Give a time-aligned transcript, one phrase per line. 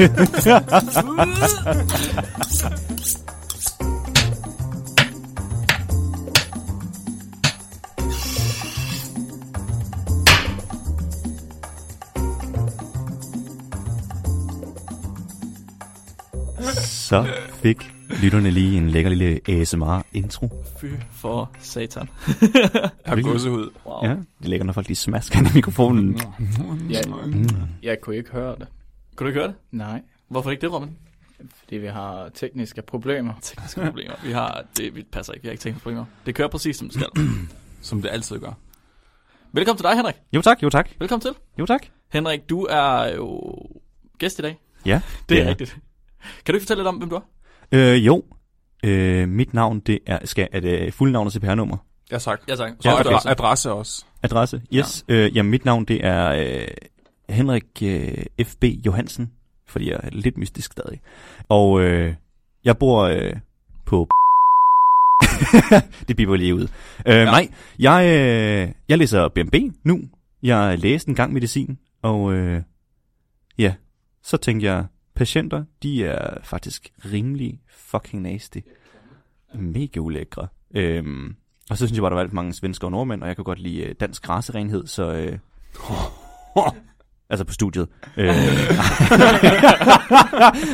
[0.00, 0.06] Så
[17.52, 20.64] fik lytterne lige en lækker lille ASMR-intro.
[20.80, 22.08] Fy for satan.
[22.74, 23.70] Jeg har gåsehud.
[23.86, 24.04] Wow.
[24.04, 26.20] Ja, det er lækkert, når folk lige smasker i mikrofonen.
[26.90, 27.00] Ja,
[27.82, 28.66] jeg kunne ikke høre det.
[29.20, 29.56] Kunne du ikke høre det?
[29.70, 30.96] Nej, Hvorfor ikke det, Robin?
[31.58, 33.32] fordi vi har tekniske problemer.
[33.42, 34.14] Tekniske problemer.
[34.24, 36.04] Vi har, det vi passer ikke, vi har ikke tekniske problemer.
[36.26, 37.08] Det kører præcis, som det skal.
[37.82, 38.52] Som det altid gør.
[39.52, 40.14] Velkommen til dig, Henrik.
[40.32, 41.30] Jo tak, jo tak, Velkommen til.
[41.58, 41.86] jo tak.
[42.12, 43.40] Henrik, du er jo
[44.18, 44.58] gæst i dag.
[44.86, 45.48] Ja, Det er Ja.
[45.50, 45.70] rigtigt.
[46.44, 47.20] Kan du ikke fortælle lidt om, hvem du er?
[47.72, 48.24] Øh, jo,
[48.84, 51.76] øh, mit navn, det er, skal, er det fulde navn og CPR-nummer?
[52.12, 52.40] Ja, tak.
[52.48, 52.72] Ja, tak.
[52.84, 53.10] Ja, Og okay.
[53.10, 54.04] adre- adresse også.
[54.22, 54.62] Adresse?
[54.74, 55.04] Yes.
[55.08, 55.14] Ja.
[55.14, 56.28] Øh, jamen, mit navn, det er
[56.60, 56.68] øh,
[57.30, 58.64] Henrik øh, F.B.
[58.64, 59.32] Johansen,
[59.66, 61.00] fordi jeg er lidt mystisk stadig.
[61.48, 62.14] Og øh,
[62.64, 63.32] jeg bor øh,
[63.86, 64.08] på...
[66.08, 66.62] det biber lige ud.
[67.06, 67.24] Øh, ja.
[67.24, 70.00] Nej, jeg, øh, jeg læser BMB nu.
[70.42, 72.62] Jeg læste en gang medicin, og øh,
[73.58, 73.74] ja,
[74.22, 78.58] så tænkte jeg, patienter, de er faktisk rimelig fucking nasty.
[79.54, 80.48] Mega ulækre.
[80.74, 81.34] Øhm,
[81.70, 83.44] og så synes jeg bare, der var alt mange svensker og nordmænd, og jeg kan
[83.44, 85.12] godt lide øh, dansk racerenhed, så...
[85.12, 85.38] Øh,
[87.30, 87.88] altså på studiet.
[88.16, 88.28] Øh,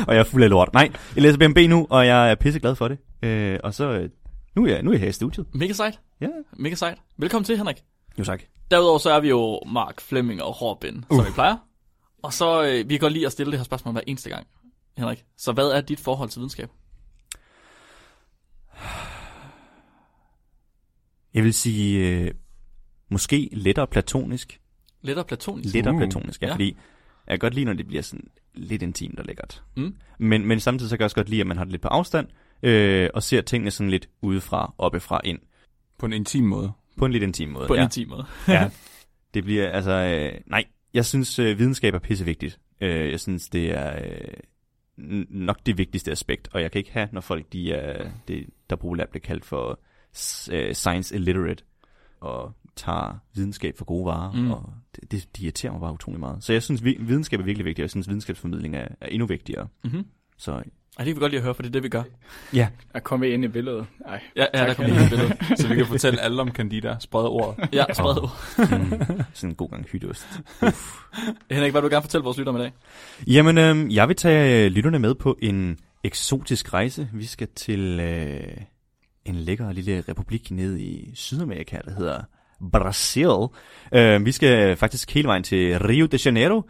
[0.07, 0.69] og jeg er fuld af lort.
[0.73, 2.97] Nej, jeg læser BMB nu, og jeg er pisseglad for det.
[3.21, 3.91] Øh, og så...
[3.91, 4.09] Øh,
[4.55, 5.47] nu er, jeg, nu er jeg her i studiet.
[5.53, 5.99] Mega sejt.
[6.21, 6.27] Ja.
[6.53, 6.97] Mega sejt.
[7.17, 7.83] Velkommen til, Henrik.
[8.19, 8.41] Jo tak.
[8.71, 11.55] Derudover så er vi jo Mark, Flemming og Robin, som vi plejer.
[12.23, 14.47] Og så øh, vi kan godt lide at stille det her spørgsmål hver eneste gang,
[14.97, 15.23] Henrik.
[15.37, 16.69] Så hvad er dit forhold til videnskab?
[21.33, 22.07] Jeg vil sige...
[22.07, 22.31] Øh,
[23.09, 24.59] måske lettere platonisk.
[25.07, 25.73] Lettere platonisk?
[25.75, 25.99] Lettere Uh.
[25.99, 26.53] platonisk, ja, Ja.
[26.53, 26.77] fordi
[27.27, 29.63] jeg kan godt lide, når det bliver sådan lidt intimt og lækkert.
[29.77, 29.95] Mm.
[30.19, 31.87] Men, men samtidig så kan jeg også godt lide, at man har det lidt på
[31.87, 32.27] afstand,
[32.63, 35.39] øh, og ser tingene sådan lidt udefra, oppefra, ind.
[35.97, 36.71] På en intim måde.
[36.97, 37.67] På en lidt intim måde.
[37.67, 37.83] På en ja.
[37.83, 38.25] intim måde.
[38.47, 38.69] ja.
[39.33, 40.63] Det bliver, altså, øh, nej,
[40.93, 42.59] jeg synes, øh, videnskab er pissevigtigt.
[42.81, 47.09] Øh, jeg synes, det er øh, nok det vigtigste aspekt, og jeg kan ikke have,
[47.11, 49.79] når folk, de er, det, der populært bliver kaldt for
[50.51, 51.63] øh, science illiterate,
[52.19, 54.51] og tager videnskab for gode varer, Mm.
[54.51, 56.43] og det, det, det irriterer mig bare utrolig meget.
[56.43, 59.25] Så jeg synes, vi, videnskab er virkelig vigtigt, og jeg synes, videnskabsformidling er, er endnu
[59.27, 59.67] vigtigere.
[59.83, 60.05] Mm-hmm.
[60.37, 62.03] Så Ej, det kan vi godt lide at høre, for det er det, vi gør.
[62.53, 63.85] ja, Jeg kommer ind i billedet.
[64.05, 65.37] Ej, Ja, ja der kommer lige et billede.
[65.61, 66.95] Så vi kan fortælle alle om Candida.
[66.99, 67.69] Sprede ordet.
[67.73, 68.31] Ja, spred ord.
[68.57, 70.27] mm, sådan en god gang hytteost.
[71.51, 72.73] Henrik, hvad vil du gerne fortælle vores lytter med i dag?
[73.27, 77.09] Jamen, øh, jeg vil tage øh, lytterne med på en eksotisk rejse.
[77.13, 78.57] Vi skal til øh,
[79.25, 82.21] en lækker lille republik nede i Sydamerika, der hedder
[82.71, 83.47] Brasil.
[83.93, 86.61] Øh, vi skal faktisk hele vejen til Rio de Janeiro,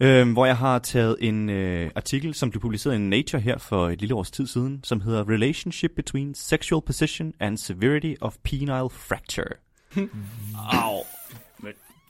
[0.00, 3.88] øh, hvor jeg har taget en øh, artikel, som blev publiceret i Nature her for
[3.88, 8.90] et lille års tid siden, som hedder Relationship between sexual position and severity of penile
[8.90, 9.54] fracture.
[10.72, 11.04] Au.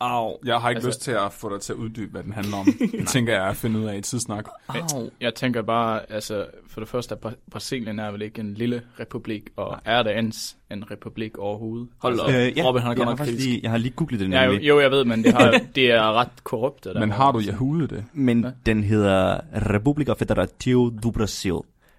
[0.00, 0.38] Au.
[0.44, 2.56] Jeg har ikke Altså- lyst til at få dig til at uddybe, hvad den handler
[2.56, 2.66] om.
[2.98, 4.44] Det tænker jeg at finde ud af i tidssnak.
[4.68, 5.10] Au.
[5.20, 8.82] jeg tænker bare, altså, for det første, at Bra- Brasilien er vel ikke en lille
[9.00, 11.88] republik, og er det ens en republik overhovedet?
[11.98, 12.28] Hold op.
[12.30, 14.20] altså, Øh, Robin, han er jeg, godt har nok faktisk lige, jeg har lige googlet
[14.20, 14.68] det Ja, jo, nemlig.
[14.68, 16.94] jo, jeg ved, men det, har, det er ret korrupte.
[16.94, 18.04] Der Men har du Yahoo det?
[18.12, 18.52] Men Hvad?
[18.66, 21.52] den hedder República Federativa do Brasil.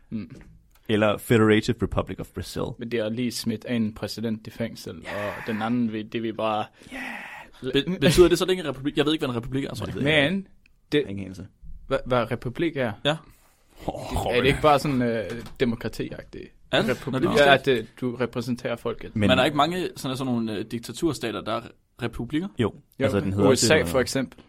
[0.09, 0.29] Mm.
[0.91, 2.61] Eller Federative Republic of Brazil.
[2.79, 6.65] Men det er lige smidt en præsident i fængsel, og den anden, det vil bare...
[7.61, 8.97] Be- betyder det så længe en republik?
[8.97, 9.75] Jeg ved ikke, hvad en republik er.
[9.75, 10.47] Så det Men,
[10.91, 11.47] det, Ingen anelse.
[11.87, 13.17] hvad, hvad republik er, Ja.
[13.87, 15.25] er det ikke bare sådan øh,
[15.59, 16.43] demokratiagtigt?
[16.71, 16.87] Er det?
[16.87, 19.15] Nå, Republik, det vidste ja, jeg at det, du repræsenterer folket.
[19.15, 21.61] Men, Men er der ikke mange sådan, sådan nogle uh, diktaturstater, der er
[22.01, 22.47] republikker?
[22.59, 24.39] Jo, Jo, altså den hedder USA også, for eksempel.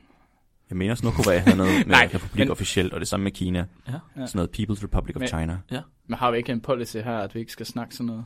[0.71, 3.33] Jeg mener også Nordkorea havde noget med Nej, republik men- officielt, og det samme med
[3.33, 3.59] Kina.
[3.89, 3.93] Ja.
[3.93, 4.27] Ja.
[4.27, 5.59] Sådan noget People's Republic of Men- China.
[6.07, 8.25] Men har vi ikke en policy her, at vi ikke skal snakke sådan noget?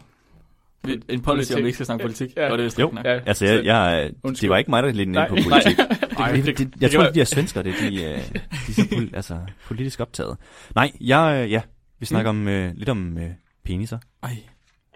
[1.09, 2.37] En policy, om vi ikke skal snakke politik?
[2.37, 2.45] Ja.
[2.53, 2.91] Og det er vist Jo.
[2.95, 3.05] nok.
[3.05, 4.11] Ja, Altså, jeg, jeg,
[4.41, 5.45] det var ikke mig, der lidt Nej, på nej.
[5.45, 5.79] politik.
[6.19, 9.15] Ej, det, det- jeg tror, de er svensker, det, de, øh, de er så fuld,
[9.17, 10.37] altså, politisk optaget.
[10.75, 11.63] Nej, jeg, øh, ja,
[11.99, 13.31] vi snakker om, øh, lidt om øh,
[13.65, 13.99] peniser.
[14.23, 14.37] Ej.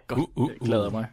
[0.06, 0.20] Godt.
[0.20, 1.06] Uh, uh, Jeg glæder mig.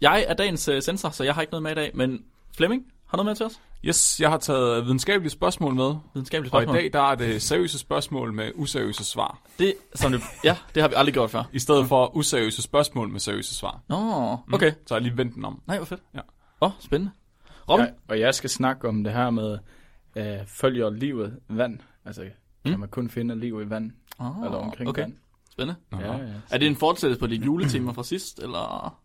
[0.00, 2.18] Jeg er dagens uh, sensor, så jeg har ikke noget med i dag, men
[2.56, 3.60] Flemming, har du noget med til os?
[3.84, 5.94] Yes, jeg har taget videnskabelige spørgsmål med.
[6.14, 6.82] Videnskabeligt Og i spørgsmål.
[6.82, 9.38] dag der er det seriøse spørgsmål med useriøse svar.
[9.58, 11.44] Det, som det, ja, det har vi aldrig gjort før.
[11.52, 13.80] I stedet for useriøse spørgsmål med seriøse svar.
[13.88, 13.96] Nå,
[14.52, 14.72] okay.
[14.86, 15.62] Så jeg lige vendt den om.
[15.66, 16.00] Nej, hvor fedt.
[16.14, 16.20] Ja.
[16.60, 17.12] Åh, oh, spændende.
[17.70, 17.84] Robin?
[17.86, 19.58] Ja, og jeg skal snakke om det her med,
[20.16, 21.78] øh, følger livet vand?
[22.04, 22.22] Altså,
[22.64, 22.80] kan Mm.
[22.80, 25.02] man kun finde liv i vand, Oh, eller omkring okay.
[25.02, 25.12] vand?
[25.50, 25.80] Spændende.
[25.92, 26.28] Ja, ja.
[26.50, 28.99] Er det en fortsættelse på de juletema fra sidst, eller?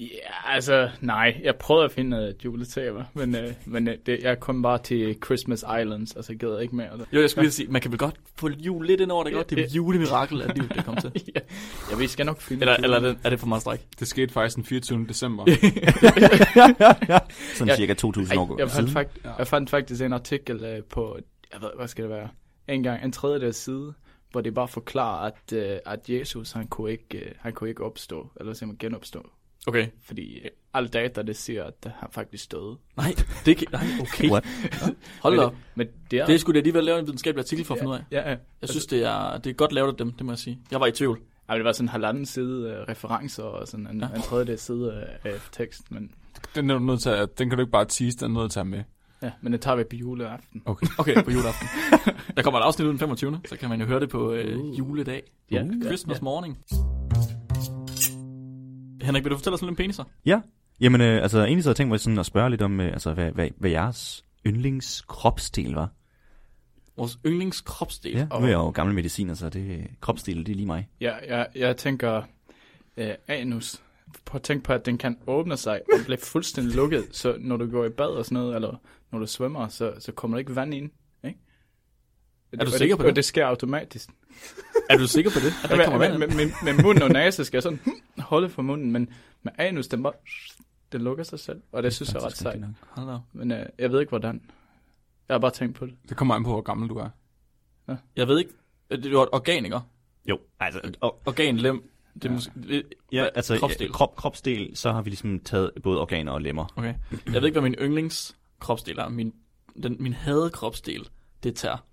[0.00, 1.40] Ja, altså, nej.
[1.44, 5.16] Jeg prøvede at finde et juletema, men, øh, men øh, det, jeg kom bare til
[5.24, 6.90] Christmas Islands, altså jeg gider ikke mere.
[6.90, 7.06] Altså.
[7.12, 9.32] Jo, jeg skulle lige sige, man kan vel godt få jul lidt ind over det
[9.32, 9.50] godt.
[9.50, 11.12] Det er julemirakel, at livet det kom til.
[11.34, 11.40] ja,
[11.90, 13.80] ja, vi skal nok finde Eller, eller er det, er det for meget stræk?
[13.98, 15.06] Det skete faktisk den 24.
[15.08, 15.44] december.
[17.54, 17.76] Sådan Ja.
[17.76, 21.18] cirka 2.000 år Ej, jeg, fandt fakt, jeg fandt faktisk en artikel øh, på,
[21.52, 22.28] jeg ved, hvad skal det være,
[22.68, 23.94] en gang, en tredjedel side,
[24.30, 27.84] hvor det bare forklarer, at, øh, at Jesus, han kunne ikke, øh, han kunne ikke
[27.84, 29.30] opstå, eller simpelthen genopstå.
[29.66, 29.86] Okay.
[30.02, 32.76] Fordi øh, alle data, det siger, at han faktisk døde.
[32.96, 33.14] Nej,
[33.46, 34.30] det kan, nej, okay.
[34.30, 34.44] What?
[35.22, 35.52] Hold da Men op.
[35.52, 36.26] det- Men det er...
[36.26, 38.02] Det skulle da alligevel lave en videnskabelig artikel for at finde ud af.
[38.10, 38.36] Ja, ja.
[38.60, 40.58] Jeg synes, det er, det er godt lavet af dem, det må jeg sige.
[40.70, 41.20] Jeg var i tvivl.
[41.50, 44.06] Ja, det var sådan en halvanden side øh, referencer og sådan en, Ja.
[44.16, 44.92] en tredjedel side
[45.24, 46.10] af, af tekst, men,
[46.54, 48.52] Den, er du nødt til at, den kan du ikke bare tease, den er nødt
[48.52, 48.82] til at med.
[49.22, 50.62] ja, men det tager vi på juleaften.
[50.66, 50.86] Okay.
[50.98, 51.68] Okay, på juleaften.
[52.36, 53.40] Der kommer et afsnit ud den 25.
[53.48, 54.78] Så kan man jo høre det på øh, Uh.
[54.78, 55.22] juledag.
[55.50, 56.24] Ja, Uh, ja, Christmas ja.
[56.24, 56.58] morning.
[59.02, 60.04] Henrik, vil du fortælle os lidt om peniser?
[60.26, 60.40] Ja,
[60.80, 62.92] jamen øh, altså egentlig så havde jeg tænkt mig sådan at spørge lidt om, øh,
[62.92, 65.88] altså, hvad, hvad, hvad jeres yndlingskropsdel var.
[66.96, 68.12] Vores yndlingskropsdel.
[68.12, 70.88] Ja, nu er jeg jo gammel mediciner, så det kropsdel, det er lige mig.
[71.00, 72.22] Ja, jeg, jeg tænker
[72.96, 73.82] øh, anus.
[74.24, 77.56] Prøv at tænke på, at den kan åbne sig og blive fuldstændig lukket, så når
[77.56, 78.76] du går i bad og sådan noget, eller
[79.12, 80.90] når du svømmer, så, så kommer der ikke vand ind.
[81.24, 81.38] Ikke?
[82.52, 83.16] Er du Og sikker på og det?
[83.16, 84.10] det sker automatisk.
[84.90, 85.52] Er du sikker på det?
[85.64, 87.80] At der ikke kommer med, med, med munden og næse skal jeg sådan
[88.18, 89.08] holde for munden, men
[89.42, 90.12] med anus, den bare,
[90.92, 92.54] den lukker sig selv, og det synes jeg er ret sejt.
[92.54, 92.88] rigtigt nok.
[92.90, 93.20] Hold da op.
[93.32, 94.42] Men øh, jeg ved ikke, hvordan.
[95.28, 95.94] Jeg har bare tænkt på det.
[96.08, 97.08] Det kommer an på, hvor gammel du er.
[98.16, 98.50] Jeg ved ikke.
[98.90, 99.80] Det er et organ, ikke?
[100.26, 101.90] Jo, altså, Organ, lem.
[102.14, 103.60] Det er måske, det, ja, altså kropsdel.
[103.60, 103.92] kropsdel.
[103.92, 106.72] Krop, kropsdel, så har vi ligesom taget både organer og lemmer.
[106.76, 106.94] Okay.
[107.26, 109.08] Jeg ved ikke, hvad min yndlingskropsdel er.
[109.08, 109.34] Min,
[109.82, 111.08] den, min hadekropsdel,
[111.42, 111.84] det er tær.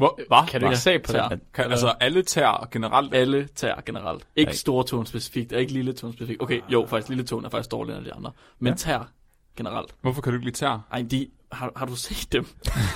[0.00, 0.20] Hvor?
[0.28, 0.48] Hvad?
[0.48, 1.28] Kan du ikke se på tær.
[1.28, 1.40] det?
[1.54, 3.14] Kan, altså alle tær generelt.
[3.14, 4.26] Alle tær generelt.
[4.36, 6.42] Ikke store tone specifikt, og ikke lille tone specifikt.
[6.42, 8.30] Okay, jo, faktisk lille tone er faktisk dårligere end de andre.
[8.58, 8.76] Men Ja.
[8.76, 9.10] tær
[9.56, 9.94] generelt.
[10.02, 10.86] Hvorfor kan du ikke lide tær?
[10.92, 12.46] Ej, de, har, har du set dem?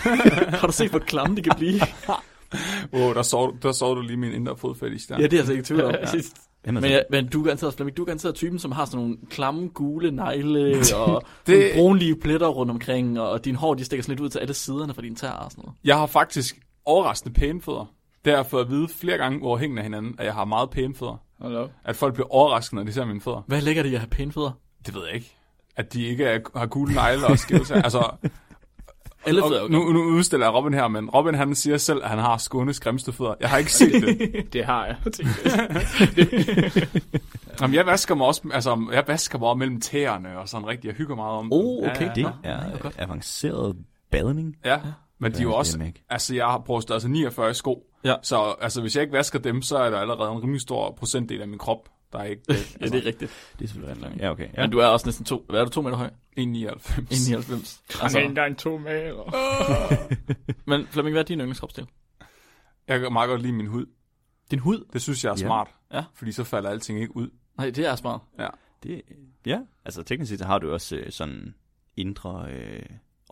[0.61, 1.81] har du set, hvor klamme de kan blive?
[2.93, 5.17] Wow, der så, der så du lige min indre fodfetish der.
[5.19, 5.91] Ja, det er jeg altså ikke tvivl om.
[5.91, 5.99] Ja.
[6.67, 8.85] Jamen, Men, altså, ja, men du er garanteret, Flemming, du er garanteret typen, som har
[8.85, 11.71] sådan nogle klamme, gule negle, og Det- det...
[11.75, 14.95] brunlige pletter rundt omkring, og din hår, de stikker sådan lidt ud til alle siderne
[14.95, 15.77] fra dine tæer og sådan noget.
[15.85, 17.91] Jeg har faktisk overraskende pæne fødder.
[18.25, 20.71] Det har jeg fået at vide flere gange uafhængigt af hinanden, at jeg har meget
[20.71, 21.17] pæne fødder.
[21.41, 21.71] Hold op.
[21.85, 23.43] At folk bliver overrasket, når de ser mine fødder.
[23.47, 24.51] Hvad lægger det i at have pæne fødder?
[24.87, 25.37] Det ved jeg ikke.
[25.77, 27.83] At de ikke er, har gule negle og skæve tæer.
[27.83, 28.11] Altså,
[29.27, 32.03] Alle fødder er jo nu, nu udstiller jeg Robin her, men Robin han siger selv,
[32.05, 33.35] at han har Skånes grimmeste fødder.
[33.41, 34.33] Jeg har ikke set det.
[34.53, 34.97] Det har jeg.
[37.61, 40.89] Jamen, jeg vasker mig også, altså, jeg vasker mig mellem tæerne og sådan rigtig.
[40.89, 42.11] Jeg hygger meget om Oh, okay.
[42.15, 42.95] det Nå, er det er godt.
[42.99, 43.77] avanceret
[44.11, 44.57] badning.
[44.65, 44.79] Ja,
[45.25, 46.03] men de er jo Ja, også, det ikke.
[46.09, 47.87] altså jeg har brugt altså 49 sko.
[48.05, 48.15] Ja.
[48.23, 51.41] Så altså, hvis jeg ikke vasker dem, så er der allerede en rimelig stor procentdel
[51.43, 53.31] af min krop, der er ikke altså, Ja, det er rigtigt.
[53.59, 54.23] Det er selvfølgelig rigtigt.
[54.23, 54.49] Ja, okay.
[54.57, 54.61] Ja.
[54.63, 56.11] Men du er også næsten to, hvad er du, to meter høj?
[56.39, 56.41] 1,99.
[56.41, 56.45] 1,99.
[56.45, 59.35] Han er ikke Altså, engang to meter.
[60.71, 61.87] men Flemming, hvad er din yndlingskropsdel?
[62.89, 63.87] Jeg kan meget godt lide min hud.
[64.51, 64.85] Din hud?
[64.93, 65.47] Det synes jeg er Ja.
[65.47, 65.69] smart.
[65.93, 66.05] Ja.
[66.15, 67.29] Fordi så falder alting ikke ud.
[67.59, 68.21] Nej, det er smart.
[68.83, 69.03] Det,
[69.47, 71.55] ja, altså teknisk set har du også øh, sådan
[71.97, 72.83] indre øh,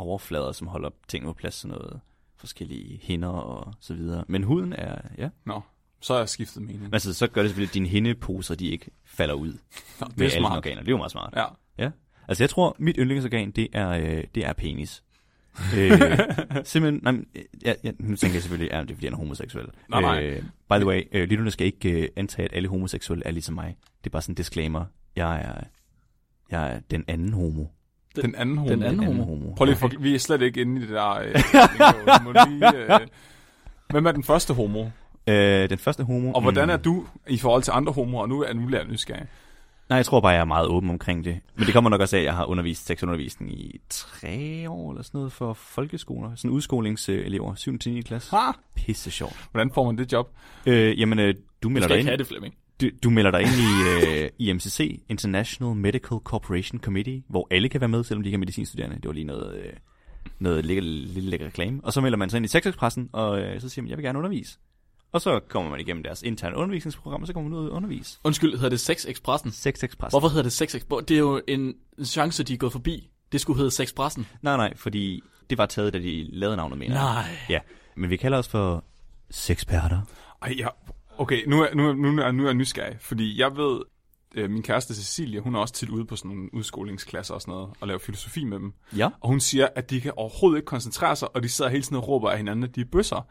[0.02, 2.00] overflader, som holder ting på plads, sådan noget
[2.36, 4.24] forskellige hinder og så videre.
[4.28, 5.28] Men huden er, ja.
[5.44, 5.60] Nå,
[6.00, 6.82] så har jeg skiftet mening.
[6.82, 9.52] Men altså, så gør det selvfølgelig, at dine hindeposer, de ikke falder ud
[10.00, 10.56] Nå, med det er alle smart.
[10.56, 10.80] organer.
[10.80, 11.34] Det er jo meget smart.
[11.36, 11.46] Ja.
[12.28, 15.02] Altså, jeg tror, mit yndlingsorgan, det er, øh, det er penis.
[15.76, 15.90] øh,
[16.64, 17.14] simpelthen, nej,
[17.64, 19.66] ja, ja, nu tænker jeg selvfølgelig, at det er, fordi han er homoseksuel.
[19.88, 20.24] Nej, nej.
[20.24, 23.54] Øh, by the way, øh, lytterne skal ikke øh, antage, at alle homoseksuelle er ligesom
[23.54, 23.76] mig.
[24.04, 24.84] Det er bare sådan en disclaimer.
[25.16, 25.64] Jeg er,
[26.50, 27.64] jeg er den anden homo.
[28.16, 28.70] Den anden homo.
[28.70, 29.24] Den anden Den homo.
[29.24, 29.54] homo.
[29.54, 31.10] Prøv lige, for, vi er slet ikke inde i det der.
[31.10, 31.34] Øh.
[32.18, 33.00] Du må lige, øh,
[33.90, 34.84] hvem er den første homo?
[35.26, 36.32] Øh, den første homo.
[36.32, 38.26] Og hvordan er mm, du i forhold til andre homoer?
[38.26, 39.26] Nu er nu jeg nysgerrig.
[39.88, 41.40] Nej, jeg tror bare, jeg er meget åben omkring det.
[41.56, 45.02] Men det kommer nok også af, at jeg har undervist seksundervisning i tre år eller
[45.02, 46.30] sådan noget for folkeskoler.
[46.34, 47.78] Sådan udskolingselever, 7.
[47.78, 48.00] til 9.
[48.00, 48.36] klasse.
[48.36, 48.50] Ha!
[48.74, 49.36] Pisse sjovt.
[49.50, 50.30] Hvordan får man det job?
[50.66, 52.18] Øh, jamen, øh, du Du melder skal dig ikke have ind.
[52.18, 52.54] det, Flemming.
[52.82, 57.80] Du, du melder dig ind i øh, IMCC, International Medical Corporation Committee, hvor alle kan
[57.80, 58.96] være med, selvom de ikke er medicinstuderende.
[58.96, 59.72] Det var lige noget, øh,
[60.38, 61.80] noget lille, lille lækker reklame.
[61.84, 64.04] Og så melder man sig ind i Sexexpressen, og øh, så siger man, jeg vil
[64.04, 64.58] gerne undervise.
[65.12, 68.18] Og så kommer man igennem deres interne undervisningsprogram, og så kommer man ud og undervise.
[68.24, 69.50] Undskyld, hedder det Sex Expressen?
[69.50, 70.20] Sexexpressen.
[70.20, 71.08] Hvorfor hedder det Sex Expressen?
[71.08, 71.74] Det er jo en
[72.04, 73.10] chance, de er gået forbi.
[73.32, 74.26] Det skulle hedde Sexpressen.
[74.42, 77.04] Nej, nej, fordi det var taget, da de lavede navnet, mener jeg.
[77.04, 77.36] Nej.
[77.48, 77.58] Ja,
[77.96, 78.84] men vi kalder os for
[79.30, 80.00] sexperter.
[80.42, 80.68] Ej, ja.
[81.18, 83.80] Okay, nu er, nu, er, nu, er, nu er jeg nysgerrig, fordi jeg ved,
[84.34, 87.52] øh, min kæreste Cecilie, hun er også tit ude på sådan nogle udskolingsklasser og sådan
[87.52, 88.72] noget, og laver filosofi med dem.
[88.96, 89.08] Ja.
[89.20, 91.96] Og hun siger, at de kan overhovedet ikke koncentrere sig, og de sidder hele tiden
[91.96, 93.26] og råber af hinanden, at de er bøsser.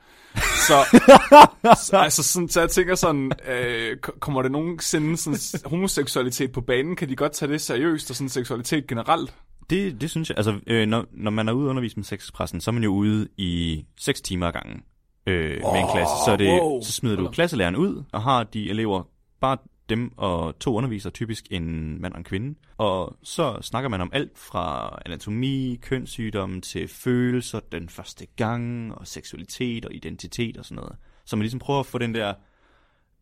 [0.67, 0.99] Så,
[1.87, 6.95] så, altså sådan, så jeg tænker sådan, øh, kommer det nogensinde sådan homoseksualitet på banen?
[6.95, 9.35] Kan de godt tage det seriøst, og sådan seksualitet generelt?
[9.69, 10.37] Det, det synes jeg.
[10.37, 12.93] Altså, øh, når, når man er ude og undervise med sexpressen, så er man jo
[12.93, 14.83] ude i 6 timer ad gangen
[15.27, 16.13] øh, med en klasse.
[16.25, 16.81] Så, det, wow.
[16.81, 19.03] så smider du klasselæreren ud, og har de elever,
[19.39, 19.57] bare
[19.89, 22.59] dem og to undervisere, typisk en mand og en kvinde.
[22.77, 29.07] Og så snakker man om alt fra anatomi, kønssygdomme til følelser den første gang, og
[29.07, 30.95] seksualitet og identitet og sådan noget.
[31.25, 32.33] Så man ligesom prøver at få den der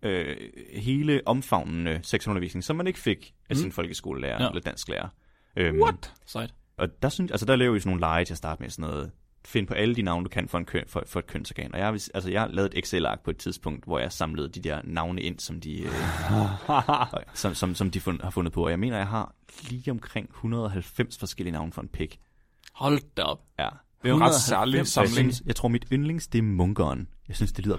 [0.02, 0.38] øh,
[0.74, 4.50] hele omfavnende sexundervisning, som man ikke fik af sin folkeskolelærer ja.
[4.50, 5.08] eller dansklærer.
[5.56, 6.14] Øhm, What?
[6.26, 6.54] Sejt.
[6.78, 8.90] og der, synes, altså der laver vi sådan nogle lege til at starte med sådan
[8.90, 9.12] noget.
[9.50, 11.74] Find på alle de navne, du kan for, en køn, for, for et kønsorgan.
[11.74, 14.60] Og jeg, altså, jeg har lavet et Excel-ark på et tidspunkt, hvor jeg samlede de
[14.62, 15.92] der navne ind, som de, øh,
[17.34, 18.64] som, som, som de fund, har fundet på.
[18.64, 19.36] Og jeg mener, jeg har
[19.70, 22.20] lige omkring 190 forskellige navne for en pik.
[22.74, 23.40] Hold da op.
[23.60, 23.70] Ja.
[24.04, 25.14] Det er en ret særlig Og jeg, samling.
[25.14, 27.08] synes, jeg tror, mit yndlings, det er munkeren.
[27.28, 27.78] Jeg synes, det lyder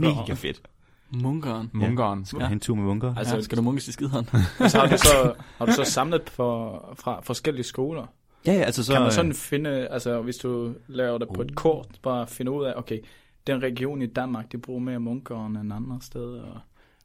[0.00, 0.62] mega fedt.
[1.10, 1.70] Munkeren.
[1.72, 2.24] Munkeren.
[2.24, 2.44] Skal ja.
[2.44, 3.14] have en tur med munker?
[3.16, 4.28] Altså, ja, skal du munkes i skideren?
[4.60, 8.06] Altså, har, du så, har du så samlet på, fra forskellige skoler?
[8.46, 8.92] Ja, ja, altså så...
[8.92, 12.50] Kan man øh, sådan finde, altså hvis du laver det på et kort, bare finde
[12.52, 13.00] ud af, okay,
[13.46, 16.60] den region i Danmark, de bruger mere munker end andre steder, og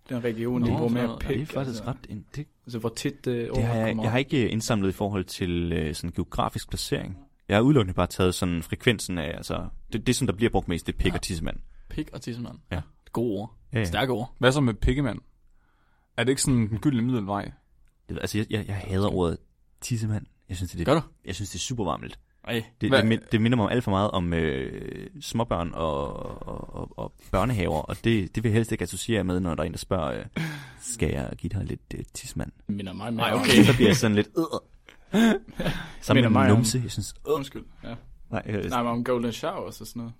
[0.09, 1.27] den region, de Nå, bruger så- mere ja, pik.
[1.29, 1.97] det er faktisk altså, ret...
[2.09, 5.23] en- Det, Altså, hvor tit det det har jeg, jeg har ikke indsamlet i forhold
[5.25, 7.17] til øh, sådan geografisk placering.
[7.47, 10.67] Jeg har udelukkende bare taget sådan frekvensen af, altså, det, det som der bliver brugt
[10.67, 11.57] mest, det er pik og tissemand.
[11.89, 12.55] Pik og tissemand.
[12.71, 12.81] Ja.
[13.11, 13.55] Gode ord.
[13.73, 13.85] Ja, ja.
[13.85, 14.33] Stærke ord.
[14.37, 15.19] Hvad så med pikkemand?
[16.17, 17.51] Er det ikke sådan en gyldne middelvej?
[18.09, 19.37] Det, altså, jeg, jeg, jeg hader ordet
[19.81, 20.25] tissemand.
[20.49, 21.01] Jeg synes, det, Gør du?
[21.25, 22.19] jeg synes, det er super varmt.
[22.47, 22.63] Ej.
[22.81, 26.13] Det, Hvad- det, det minder mig alt for meget om øh, småbørn og,
[26.47, 29.63] og, og, og børnehaver, og det, det vil jeg helst ikke associere med, når der
[29.63, 30.25] er en, der spørger, øh,
[30.81, 32.51] skal jeg give dig lidt øh, tissemand?
[32.67, 33.63] Det minder mig mere Ej, okay.
[33.63, 34.27] Så bliver jeg sådan lidt...
[35.13, 35.21] Øh.
[36.01, 37.13] Sammen med mig om- numse, jeg synes...
[37.27, 37.33] Øh.
[37.35, 37.63] Undskyld.
[37.83, 37.95] Ja.
[38.31, 40.13] Nej, øh, Nej, men om golden showers og sådan noget.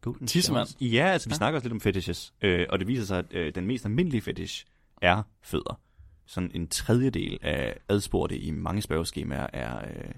[0.00, 0.68] Golden Tissemand.
[0.80, 1.36] Ja, altså vi Ja.
[1.36, 4.20] snakker også lidt om fetishes, øh, og det viser sig, at øh, den mest almindelige
[4.20, 4.64] fetish
[5.02, 5.80] er fødder.
[6.26, 10.10] Sådan en tredjedel af adspurgte i mange spørgeskemaer er, øh,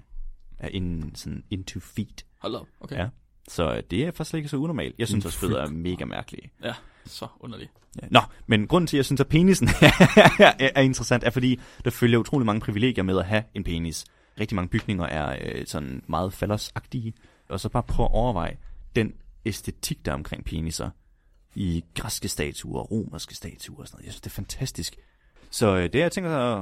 [0.57, 2.25] er in, sådan into feet.
[2.41, 2.67] Hold op.
[2.81, 2.97] Okay.
[2.97, 3.09] Ja.
[3.47, 4.95] Så øh, det er faktisk ikke så unormalt.
[4.97, 6.51] Jeg synes også, fødder er mega mærkelige.
[6.63, 6.73] Ja,
[7.05, 7.71] så underligt.
[8.01, 8.07] Ja.
[8.11, 11.91] Nå, men grunden til, at jeg synes, at penisen er, er interessant, er fordi, der
[11.91, 14.05] følger utrolig mange privilegier med at have en penis.
[14.39, 17.13] Rigtig mange bygninger er øh, sådan meget fallosagtige.
[17.49, 18.57] Og så bare prøv at overveje
[18.95, 19.13] den
[19.45, 20.89] æstetik, der er omkring peniser.
[21.55, 24.05] I græske statuer, romerske statuer og sådan noget.
[24.05, 24.95] Jeg synes, det er fantastisk.
[25.51, 26.57] Så øh, det har jeg tænkt, at,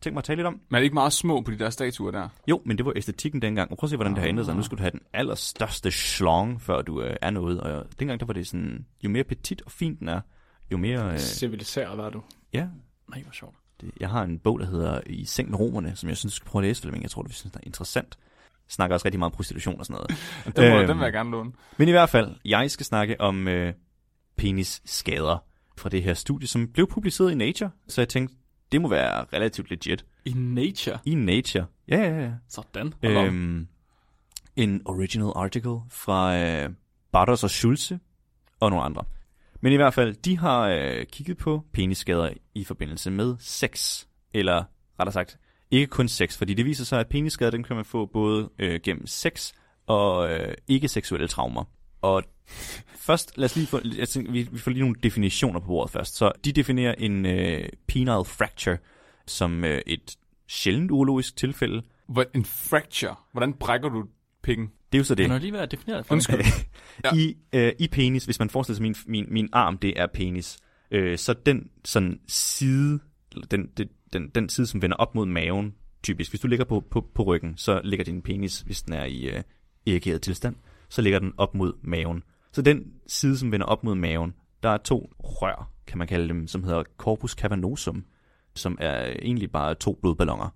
[0.00, 0.52] tænkt mig at tale lidt om.
[0.68, 2.28] Men er det ikke meget små på de der statuer der?
[2.48, 3.70] Jo, men det var æstetikken dengang.
[3.70, 4.56] Og prøv at se, hvordan det har ændret sig.
[4.56, 7.60] Nu skulle du have den allerstørste schlong, før du øh, er noget.
[7.60, 10.20] Og dengang der var det sådan, jo mere petit og fint den er,
[10.72, 11.12] jo mere...
[11.12, 12.22] Øh, Civiliseret var du.
[12.52, 12.66] ja,
[13.10, 13.54] Nej, hvor sjovt.
[13.80, 16.36] det, jeg har en bog, der hedder I seng med romerne, som jeg synes, du
[16.36, 17.02] skal prøve at læse, Flemming.
[17.02, 18.18] Jeg tror, du synes, det er interessant.
[18.68, 20.10] Snakker også rigtig meget om prostitution og sådan noget.
[20.56, 20.86] Den, må, Øhm.
[20.86, 21.52] den vil jeg gerne låne.
[21.76, 23.74] Men i hvert fald, jeg skal snakke om øh,
[24.36, 25.38] penisskader
[25.78, 27.70] fra det her studie, som blev publiceret i Nature.
[27.88, 28.34] Så jeg tænkte,
[28.72, 30.04] det må være relativt legit.
[30.24, 30.98] I Nature.
[31.04, 31.66] I Nature.
[31.88, 32.32] Ja, ja, ja.
[32.48, 32.92] Sådan.
[33.02, 33.26] Hold.
[33.26, 33.68] Øhm,
[34.56, 36.70] en original article fra øh,
[37.12, 37.98] Bartos og Schulze
[38.60, 39.04] og nogle andre.
[39.60, 44.04] Men i hvert fald, de har øh, kigget på penisskader i forbindelse med sex.
[44.34, 44.64] Eller
[45.00, 45.38] rettere sagt,
[45.70, 48.80] ikke kun sex, fordi det viser sig, at penisskader, den kan man få både øh,
[48.82, 49.52] gennem sex
[49.86, 51.64] og øh, ikke-seksuelle traumer.
[52.02, 52.22] Og
[52.96, 55.92] først, lad os lige få, jeg tænker, vi, vi får lige nogle definitioner på bordet
[55.92, 56.16] først.
[56.16, 58.78] Så de definerer en øh, penile fracture
[59.26, 60.16] som øh, et
[60.48, 63.14] sjældent urologisk tilfælde, Hvor, en fracture.
[63.32, 64.04] Hvordan brækker du
[64.42, 64.70] pikken?
[64.92, 65.24] det er jo så det.
[65.24, 66.06] Den er lige ved at definere det.
[66.06, 66.38] for Undskyld.
[67.04, 67.14] Ja.
[67.14, 70.58] I, øh, I penis, hvis man forestiller sig, min, min, min arm, det er penis,
[70.90, 73.00] øh, så den sådan side,
[73.32, 76.64] eller den, den, den, den side, som vender op mod maven, typisk, hvis du ligger
[76.64, 79.42] på, på, på ryggen, så ligger din penis, hvis den er i øh,
[79.86, 80.56] erigeret tilstand,
[80.88, 82.22] så ligger den op mod maven.
[82.52, 86.28] Så den side, som vender op mod maven, der er to rør, kan man kalde
[86.28, 88.04] dem, som hedder corpus cavernosum,
[88.54, 90.48] som er egentlig bare to blodballoner.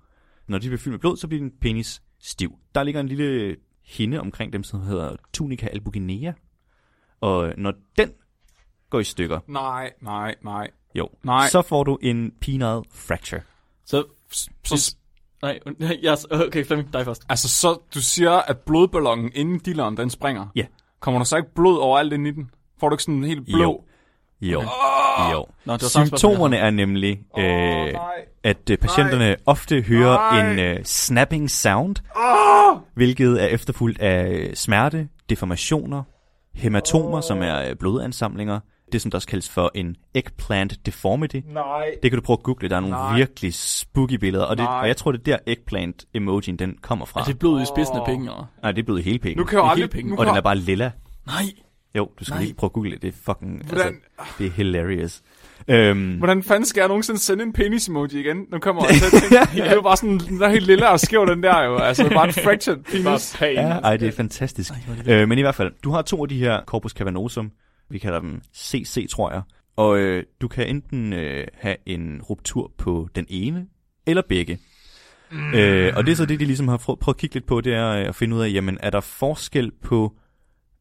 [0.46, 2.58] Når de bliver fyldt med blod, så bliver din penis stiv.
[2.74, 6.32] Der ligger en lille hinde omkring dem, som hedder tunica albuginea.
[7.20, 8.10] Og når den
[8.90, 10.70] går i stykker, Nej, nej, nej.
[10.94, 11.48] jo, Nej.
[11.48, 13.40] så får du en penile fracture.
[13.84, 14.04] Så,
[14.64, 14.96] Så,
[15.42, 15.58] nej,
[16.04, 17.22] yes, okay, Flemming, dig først.
[17.28, 20.46] altså, så du siger, at blodballonen inden dilleren, den springer?
[20.56, 20.64] Ja.
[21.00, 22.50] Kommer der så ikke blod over ind i den?
[22.80, 23.62] Får du ikke sådan en helt blå?
[23.62, 23.80] Jo.
[24.40, 24.58] Jo.
[24.60, 25.32] Okay.
[25.32, 25.46] Jo.
[25.64, 27.92] Nå, det var Symptomerne jeg er nemlig, øh, nej.
[28.44, 30.52] at øh, patienterne ofte hører Nej.
[30.52, 32.78] en øh, snapping sound, Oh!
[32.94, 36.02] hvilket er efterfulgt af øh, smerte, deformationer,
[36.54, 38.60] hematomer, som er øh, blodansamlinger,
[38.92, 41.36] det, som der også kaldes for en eggplant deformity.
[41.52, 41.84] Nej.
[42.02, 42.68] Det kan du prøve at google.
[42.68, 43.16] Der er nogle Nej.
[43.16, 44.80] virkelig spooky billeder, og, det, Nej.
[44.80, 47.20] og jeg tror, det er der eggplant emojien den kommer fra.
[47.20, 48.46] Er det blod i spidsen af penge, eller?
[48.62, 49.36] Nej, det er blevet hele penge.
[49.38, 49.88] Nu kan jeg Det er aldrig...
[49.94, 50.18] hele penge.
[50.18, 50.90] Og den er bare lilla.
[51.26, 51.42] Nej.
[51.94, 52.42] Jo, du skal Nej.
[52.44, 53.02] lige prøve at google det.
[53.02, 53.66] Det er fucking...
[53.66, 55.20] Hvordan- Altså, det er hilarious.
[55.68, 58.36] Øhm, Hvordan fanden skal jeg nogensinde sende en penis emoji igen?
[58.52, 60.88] Nu kommer jeg til at tænke, det er jo bare sådan, den er helt lille
[60.88, 61.76] og skæv, den der jo.
[61.78, 63.36] Altså, det bare en fractured Bare penis.
[63.38, 63.54] pæn.
[63.54, 64.72] Ja, ej, det er fantastisk.
[65.06, 67.50] Øh, men i hvert fald, du har to af de her corpus cavernosum.
[67.90, 69.42] Vi kalder dem CC, tror jeg.
[69.76, 73.66] Og øh, du kan enten øh, have en ruptur på den ene,
[74.06, 74.58] eller begge.
[75.30, 75.54] Mm.
[75.54, 77.74] Øh, og det er så det, de ligesom har prøvet, at kigge lidt på, det
[77.74, 80.16] er øh, at finde ud af, jamen, er der forskel på,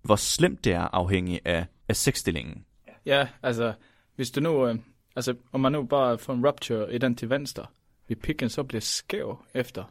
[0.02, 2.66] hvor slemt det er afhængig af, af sexstillingen?
[3.06, 3.74] Ja, altså,
[4.16, 4.76] hvis du nu, øh,
[5.16, 7.66] altså, om man nu bare får en rupture i den til venstre,
[8.08, 9.84] vil pikken så blive skæv efter.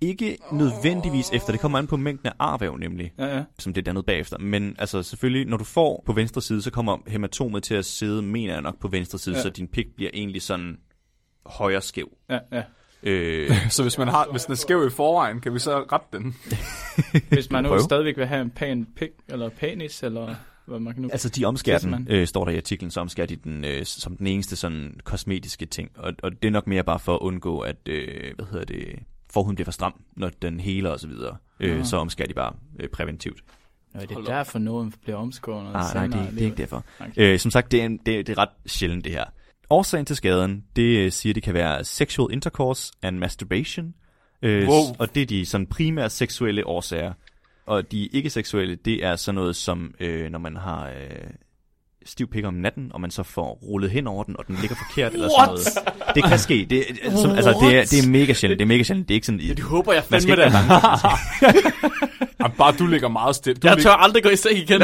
[0.00, 3.12] Ikke nødvendigvis efter, det kommer an på mængden af arvæv nemlig.
[3.18, 3.44] Ja, ja.
[3.58, 4.38] som det dannet bagefter.
[4.38, 8.22] Men altså selvfølgelig, når du får på venstre side, så kommer hematomet til at sidde,
[8.22, 9.42] mener jeg nok, på venstre side, ja.
[9.42, 10.78] Så din pik bliver egentlig sådan
[11.46, 12.08] højre skæv.
[12.30, 12.62] Ja, ja.
[13.02, 16.06] Øh, Så hvis, man har, hvis den er skæv i forvejen, kan vi så rette
[16.12, 16.34] den?
[17.34, 17.80] Hvis man nu Prøv.
[17.80, 20.34] stadigvæk vil have en pæn pik, eller penis, eller
[20.66, 21.08] hvad man kan nu...
[21.12, 24.16] altså de omskærer den, øh, står der i artiklen, så omskærer de den øh, som
[24.16, 25.90] den eneste sådan kosmetiske ting.
[25.96, 28.98] Og, og det er nok mere bare for at undgå, at øh, hvad hedder det,
[29.34, 31.36] forhuden bliver for stram, når den heler og så videre.
[31.60, 31.84] Øh, Ah.
[31.86, 33.40] så omskærer de bare øh, præventivt.
[33.94, 34.30] Nå, det er Hold op.
[34.30, 35.66] derfor nogen bliver omskåret.
[35.74, 36.84] Ah, nej, det, det er ikke derfor.
[37.00, 37.12] Okay.
[37.16, 39.24] Øh, som sagt, det er, en, det, det er ret sjældent det her.
[39.70, 43.94] Årsagen til skaden, det øh, siger, det kan være sexual intercourse and masturbation.
[44.42, 44.82] Øh, Wow.
[44.98, 47.12] Og det er de sådan primære seksuelle årsager.
[47.66, 51.30] Og de ikke-seksuelle, det er sådan noget som, øh, når man har øh,
[52.06, 54.76] stiv pik om natten, og man så får rullet hen over den, og den ligger
[54.76, 56.14] forkert eller sådan noget.
[56.14, 56.66] Det kan ske.
[56.70, 58.58] Det, er- som, altså, det, er, det er mega sjældent.
[58.58, 59.08] Det er mega sjældent.
[59.08, 59.40] Det er ikke sådan...
[59.40, 60.50] Ja, det håber jeg fandme ikke da.
[62.40, 63.54] Jamen, bare du ligger meget stille.
[63.60, 64.80] Du Jeg lig- tør aldrig gå i seng igen.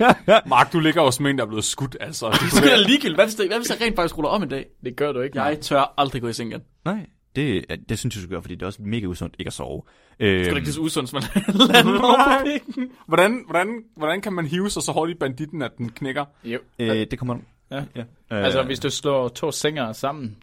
[0.46, 2.26] Mark, du ligger jo som en, der er blevet skudt, altså.
[2.30, 3.14] Det er sgu da ligegyldigt.
[3.14, 4.64] Hvad hvis, det, hvad hvis jeg rent faktisk ruller om en dag?
[4.84, 5.42] Det gør du ikke.
[5.42, 6.60] Jeg tør aldrig gå i seng igen.
[6.84, 7.06] Nej,
[7.36, 9.52] det, det synes jeg, du skal gøre, fordi det er også mega usundt ikke at
[9.52, 9.82] sove.
[10.20, 11.42] Øh, Det er ikke så usundt, som man
[11.74, 12.90] lander over på pikken.
[13.06, 16.24] Hvordan, hvordan, hvordan kan man hive sig så hårdt i banditten, at den knækker?
[16.44, 16.58] Jo.
[16.78, 17.36] øh, det kommer...
[17.70, 17.82] Ja.
[17.96, 18.04] ja.
[18.30, 20.36] Altså, hvis du slår to sænger sammen,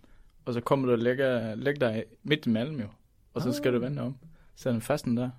[0.46, 2.88] og så kommer du og lægger, lægger dig midt imellem jo,
[3.34, 4.16] og så skal du vende om.
[4.56, 5.30] Så er den fasten der.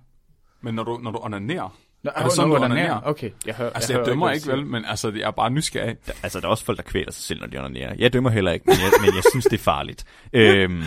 [0.61, 3.01] Men når du, når du onanerer, Nå, Er det sådan, du den onanerer?
[3.03, 5.95] Okay, jeg hører altså jeg, hører dømmer ikke vel, men altså jeg er bare nysgerrig.
[6.23, 7.95] Altså, der er også folk, der kvæler sig selv, når de onanerer.
[7.97, 10.03] Jeg dømmer heller ikke, men jeg, men jeg synes, det er farligt.
[10.33, 10.81] Øhm,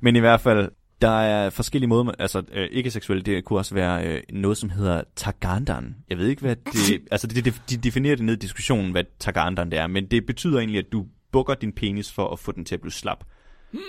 [0.00, 0.70] men i hvert fald,
[1.02, 4.70] der er forskellige måder, altså øh, ikke seksuelt, det kunne også være øh, noget, som
[4.70, 5.96] hedder tagandan.
[6.08, 7.02] Jeg ved ikke, hvad det...
[7.12, 10.26] altså, det, det, de definerer det ned i diskussionen, hvad tagandan det er, men det
[10.26, 13.24] betyder egentlig, at du bukker din penis for at få den til at blive slap.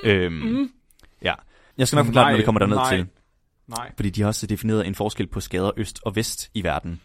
[0.04, 0.70] Øhm,
[1.22, 1.34] ja.
[1.78, 2.96] Jeg skal nok forklare, det, når vi kommer derned nej.
[2.96, 3.08] til.
[3.68, 3.92] Nej.
[3.96, 7.02] Fordi de har også defineret en forskel på skader øst og vest i verden.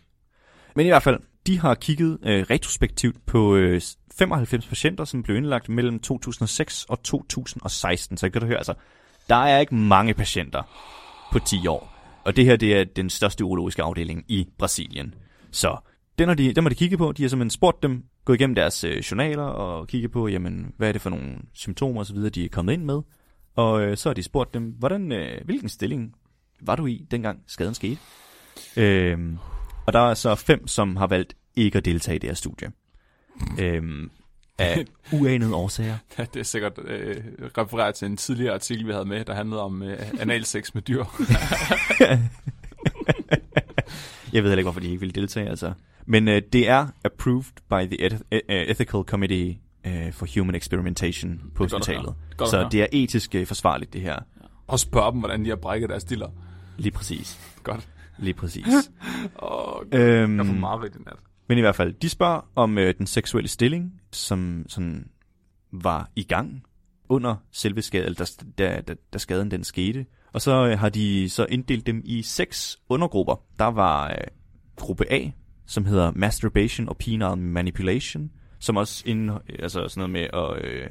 [0.76, 3.80] Men i hvert fald, de har kigget øh, retrospektivt på øh,
[4.14, 8.16] 95 patienter, som blev indlagt mellem 2006 og 2016.
[8.16, 8.74] Så kan du høre, altså,
[9.28, 10.62] der er ikke mange patienter
[11.32, 11.92] på 10 år.
[12.24, 15.14] Og det her, det er den største urologiske afdeling i Brasilien.
[15.50, 15.76] Så
[16.18, 17.12] den har de, dem har de kigget på.
[17.12, 20.88] De har simpelthen spurgt dem, gået igennem deres øh, journaler og kigget på, jamen, hvad
[20.88, 23.00] er det for nogle symptomer osv., de er kommet ind med.
[23.56, 26.14] Og øh, så har de spurgt dem, hvordan, øh, hvilken stilling
[26.60, 27.98] var du i, dengang skaden skete?
[28.76, 29.18] Øh,
[29.86, 32.72] og der er så fem, som har valgt ikke at deltage i det her studie.
[33.60, 34.10] Øhm,
[34.58, 35.96] af uanede årsager.
[36.18, 37.16] Ja, det er sikkert øh,
[37.58, 41.04] refereret til en tidligere artikel, vi havde med, der handlede om øh, analsex med dyr.
[44.32, 45.48] Jeg ved heller ikke, hvorfor de ikke ville deltage.
[45.48, 45.72] Altså.
[46.06, 51.64] Men øh, det er approved by the eth- Ethical Committee øh, for Human Experimentation på
[51.64, 52.14] Det hospitalet.
[52.38, 54.18] Det Så det er etisk øh, forsvarligt, det her.
[54.66, 56.28] Og spørge dem, hvordan de har brækket deres diller.
[56.78, 57.38] Lige præcis.
[57.62, 57.88] Godt.
[58.18, 58.66] Lige præcis.
[59.34, 61.16] Og øhm, jeg får meget nat.
[61.48, 65.08] Men i hvert fald, de spørger om øh, den seksuelle stilling, som sådan
[65.72, 66.62] var i gang
[67.08, 68.24] under selve skaden, da,
[68.58, 70.06] da, da, da skaden den skete.
[70.32, 73.44] Og så øh, har de så inddelt dem i seks undergrupper.
[73.58, 74.16] Der var øh,
[74.76, 75.30] gruppe A,
[75.66, 80.90] som hedder Masturbation og Penile Manipulation, som også ind, altså sådan noget med at øh,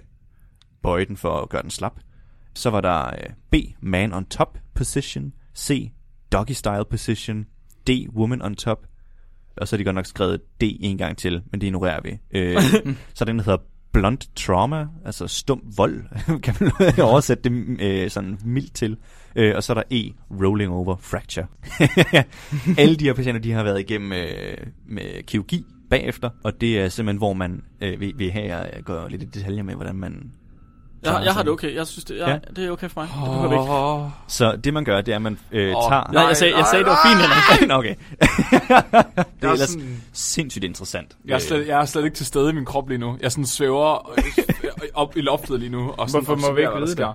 [0.81, 1.99] bøje den for at gøre den slap.
[2.53, 5.91] Så var der øh, B, Man on Top Position, C,
[6.31, 7.45] Doggy Style Position,
[7.87, 8.87] D, Woman on Top,
[9.57, 12.17] og så har de godt nok skrevet D en gang til, men det ignorerer vi.
[12.31, 12.61] Øh,
[13.13, 13.57] så den hedder
[13.91, 16.03] blunt trauma, altså stum vold,
[16.43, 16.71] kan man
[17.11, 18.97] oversætte det øh, sådan mildt til.
[19.35, 20.13] Øh, og så er der E,
[20.43, 21.45] rolling over fracture.
[22.77, 26.89] Alle de her patienter, de har været igennem øh, med kirurgi bagefter, og det er
[26.89, 30.31] simpelthen, hvor man øh, vil, vil have, jeg går lidt i detaljer med, hvordan man
[31.03, 31.75] Jeg, jeg har det okay.
[31.75, 32.53] Jeg synes, det, jeg, Ja.
[32.55, 33.09] det er okay for mig.
[33.09, 34.15] Det behøver vi ikke.
[34.37, 36.11] Så det man gør, det er, at man øh, Åh, tager...
[36.11, 36.99] Nej, jeg sagde, jeg sagde det var
[37.59, 37.67] fint.
[37.67, 37.95] Nå, okay.
[39.41, 41.15] det er er ellers sådan, sindssygt interessant.
[41.25, 43.17] jeg, er slet, jeg er slet ikke til stede i min krop lige nu.
[43.21, 44.23] Jeg sådan svæver øh,
[44.93, 45.93] op i loftet lige nu.
[45.97, 47.13] Og sådan Hvorfor må vi ikke vide sker.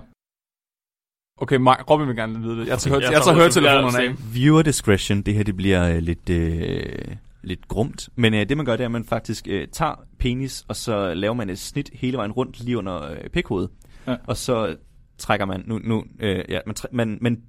[1.41, 2.67] Okay, Mark, Robin vil gerne vide det.
[2.67, 4.15] Jeg tager, Okay, jeg jeg tager tager høretelefonerne af.
[4.33, 7.15] Viewer discretion, det her det bliver øh, lidt, øh,
[7.47, 8.09] lidt grumt.
[8.15, 11.13] Men øh, det man gør, det er, at man faktisk øh, tager penis, og så
[11.13, 13.69] laver man et snit hele vejen rundt lige under øh, pikhovedet.
[14.07, 14.15] Ja.
[14.27, 14.75] Og så
[15.17, 17.41] trækker man, nu, nu øh, ja, man, træ- man, man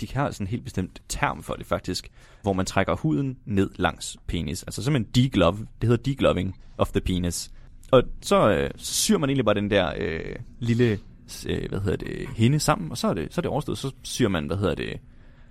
[0.00, 2.10] de har sådan en helt bestemt term for det faktisk,
[2.42, 4.62] hvor man trækker huden ned langs penis.
[4.62, 7.50] Altså simpelthen deglove, det hedder degloving of the penis.
[7.90, 10.98] Og så, øh, så syr man egentlig bare den der øh, lille,
[11.48, 13.78] øh, hvad hedder det, hende sammen, og så er det, så er det overstået.
[13.78, 15.00] Så syr man, hvad hedder det,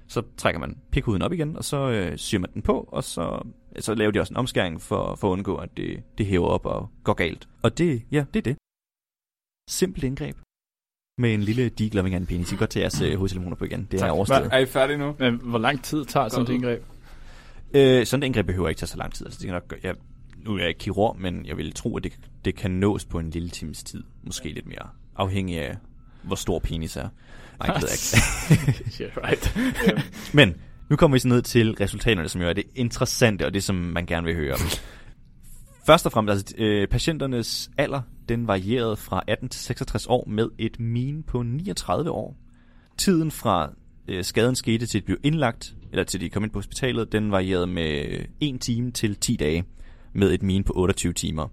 [0.07, 3.45] så trækker man pikhuden op igen, og så øh, syr man den på, og så,
[3.79, 6.65] så laver de også en omskæring for, for at undgå, at det, det hæver op
[6.65, 7.47] og går galt.
[7.63, 8.57] Og det, ja, det er det.
[9.69, 10.37] Simpelt indgreb.
[11.17, 12.47] Med en lille degloving af en penis.
[12.47, 13.87] I kan godt tage jeres øh, hovedtelefoner på igen.
[13.91, 14.49] Det er overstået.
[14.51, 15.15] Er I færdige nu?
[15.19, 16.83] Men hvor lang tid tager sådan et indgreb?
[17.73, 19.25] Øh, sådan et indgreb behøver ikke tage så lang tid.
[19.25, 19.95] Altså, det kan nok, gøre- jeg,
[20.37, 23.19] nu er jeg ikke kirurg, men jeg vil tro, at det, det kan nås på
[23.19, 24.03] en lille times tid.
[24.23, 24.89] Måske lidt mere.
[25.15, 25.77] Afhængig af,
[26.23, 27.09] hvor stor penis er.
[27.59, 27.97] Nej, det ved jeg
[28.67, 28.83] ikke.
[29.01, 29.57] yeah, right.
[29.87, 29.99] Øhm,
[30.33, 30.55] Men
[30.89, 33.75] nu kommer vi så ned til resultaterne, som jo er det interessante, og det, som
[33.75, 34.55] man gerne vil høre.
[35.85, 40.49] Først og fremmest, altså, øh, patienternes alder, den varierede fra 18 til 66 år med
[40.57, 42.37] et min på 39 år.
[42.97, 43.69] Tiden fra
[44.07, 47.31] øh, skaden skete til de blev indlagt, eller til de kom ind på hospitalet, den
[47.31, 49.63] varierede med 1 time til 10 dage,
[50.13, 51.47] med et min på 28 timer.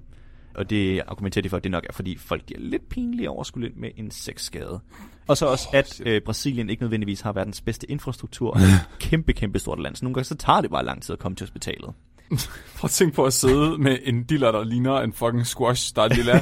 [0.54, 3.40] Og det argumenterer de for, at det nok er, fordi folk er lidt pinlige over
[3.40, 4.80] at skulle ind med en sexskade.
[5.26, 9.32] Og så også, at øh, Brasilien ikke nødvendigvis har verdens bedste infrastruktur, og et kæmpe,
[9.32, 9.96] kæmpe stort land.
[9.96, 11.94] Så nogle gange så tager det bare lang tid at komme til hospitalet.
[12.76, 16.02] Prøv at tænke på at sidde med en diller, der ligner en fucking squash, der
[16.02, 16.32] er lille,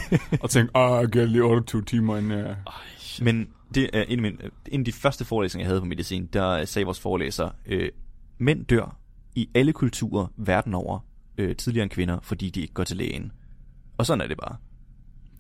[0.40, 2.57] og tænke, åh, jeg giver lige 28 timer inden jeg...
[3.22, 4.37] Men det er en af, mine,
[4.68, 7.88] en af de første forelæsninger, jeg havde på medicin, der sagde vores forelæser, øh,
[8.38, 8.96] mænd dør
[9.35, 10.98] i alle kulturer verden over
[11.38, 13.33] øh, tidligere end kvinder, fordi de ikke går til lægen.
[13.98, 14.57] Og sådan er det bare.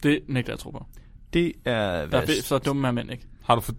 [0.02, 0.86] Det nægter jeg tro på.
[1.32, 2.06] Det er...
[2.06, 3.26] Der er, så dumme er mænd ikke.
[3.44, 3.72] Har du for...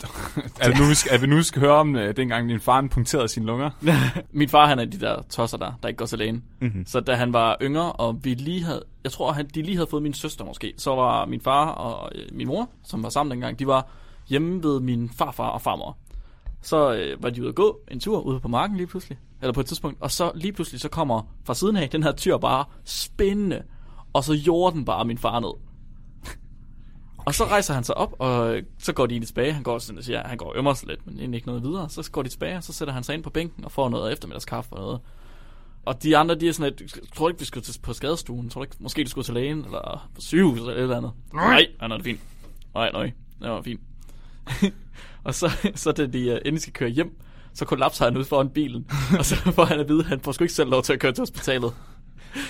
[0.60, 2.88] er, det nu, vi skal, er vi nu skal høre om, uh, dengang din far
[2.92, 3.70] punkterede sine lunger?
[4.32, 6.44] Min far, han er de der tosser der, der ikke går til lægen.
[6.60, 6.86] mm-hmm.
[6.86, 9.88] Så da han var yngre, og vi lige havde, jeg tror, han, de lige havde
[9.90, 13.32] fået min søster måske, så var min far og øh, min mor, som var sammen
[13.32, 13.88] dengang, de var
[14.28, 15.98] hjemme ved min farfar og farmor.
[16.62, 19.54] Så øh, var de ude at gå en tur ude på marken lige pludselig, eller
[19.54, 22.38] på et tidspunkt, og så lige pludselig så kommer fra siden af den her tyr
[22.38, 23.64] bare spændende,
[24.13, 25.54] og så gjorde den bare min far ned.
[27.26, 29.54] Og så rejser han sig op, og øh, så går de egentlig tilbage.
[29.54, 31.89] Han går sådan siger, han går ømmer sig lidt, men egentlig ikke noget videre.
[31.89, 34.13] Så går de tilbage, og så sætter han sig ind på bænken og får noget
[34.13, 34.99] eftermiddagskaffe og noget.
[35.86, 38.49] Og de andre, de er sådan lidt, tror ikke, vi skulle til, på skadestuen?
[38.49, 41.12] Tror ikke, måske du skulle til lægen, eller på sygehus, eller et eller andet?
[41.34, 42.19] Nej, nej, nej, det er fint.
[42.73, 43.82] Nej, nej, det var fint.
[45.23, 47.17] og så, så da de uh, endelig skal køre hjem,
[47.54, 50.32] så kollapser han ud foran bilen, og så får han at vide, at han får
[50.32, 51.73] sgu ikke selv lov til at køre til hospitalet.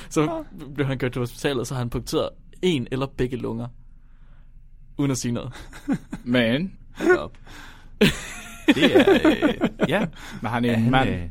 [0.09, 0.43] Så
[0.75, 2.29] blev han kørt til hospitalet, og så har han punkteret
[2.61, 3.67] en eller begge lunger,
[4.97, 5.53] uden at sige noget.
[6.23, 7.37] Men, Hold op.
[8.67, 9.05] Det er...
[9.25, 10.05] Øh, ja.
[10.41, 11.09] men han er Er en han, mand.
[11.09, 11.29] øh,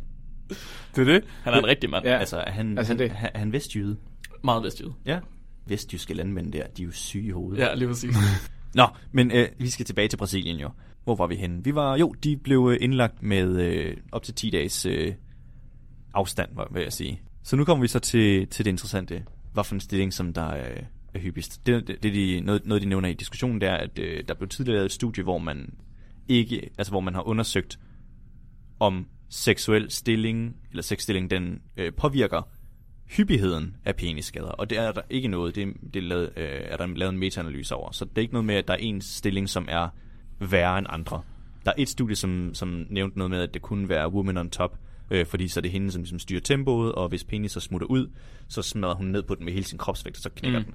[0.97, 1.25] Det er det.
[1.43, 2.05] Han er en rigtig mand.
[2.05, 2.19] Ja.
[2.19, 3.97] altså, er han, Altså, han, det- han, er han vestjyde?
[4.45, 4.93] Meget vestjyde.
[5.07, 5.19] Ja.
[5.67, 7.59] Vestjyske landmænd der, de er jo syge i hovedet.
[7.63, 8.17] Ja, lige præcis.
[8.75, 10.71] Nå, men øh, vi skal tilbage til Brasilien jo.
[11.05, 11.65] Hvor var vi henne?
[11.65, 15.15] Vi var, jo, de blev øh, indlagt med øh, op til 10 dages øh,
[16.15, 17.23] afstand, vil jeg sige.
[17.43, 19.25] Så nu kommer vi så til, til det interessante.
[19.53, 20.81] Hvad for en stilling, som der er,
[21.15, 21.67] er hyppigst.
[21.67, 24.35] Det, det, det de, noget, noget, de nævner i diskussionen, det er, at øh, der
[24.35, 25.75] blev tidligere lavet et studie, hvor man
[26.29, 27.79] ikke, altså hvor man har undersøgt,
[28.81, 32.49] om seksuel stilling, eller sexstilling, den øh, påvirker
[33.17, 36.61] hyppigheden af penisskader, og det er der ikke noget, det, er, det er, lavet, øh,
[36.65, 38.79] er der lavet en metaanalyse over, så det er ikke noget med, at der er
[38.79, 39.89] en stilling, som er
[40.39, 41.23] værre end andre.
[41.65, 44.51] Der er et studie, som, som nævnte noget med, at det kunne være woman on
[44.51, 44.79] top,
[45.11, 47.87] øh, fordi så er det hende, som, som styrer tempoet, og hvis penis så smutter
[47.87, 48.11] ud,
[48.49, 50.65] så smadrer hun ned på den med hele sin kropsvægt, og så knækker Mm.
[50.65, 50.75] den.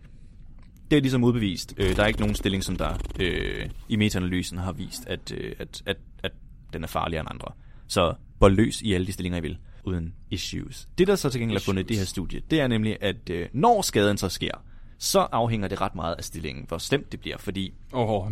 [0.91, 1.73] Det er ligesom udbevist.
[1.77, 5.55] Øh, der er ikke nogen stilling, som der øh, i metaanalysen har vist, at, øh,
[5.59, 6.31] at, at, at
[6.73, 7.47] den er farligere end andre.
[7.87, 10.87] Så bold løs i alle de stillinger, I vil, uden issues.
[10.97, 13.29] Det, der så til gengæld er fundet i det her studie, det er nemlig, at
[13.29, 14.51] øh, når skaden så sker,
[14.97, 18.31] så afhænger det ret meget af stillingen, hvor slemt det bliver, fordi oh,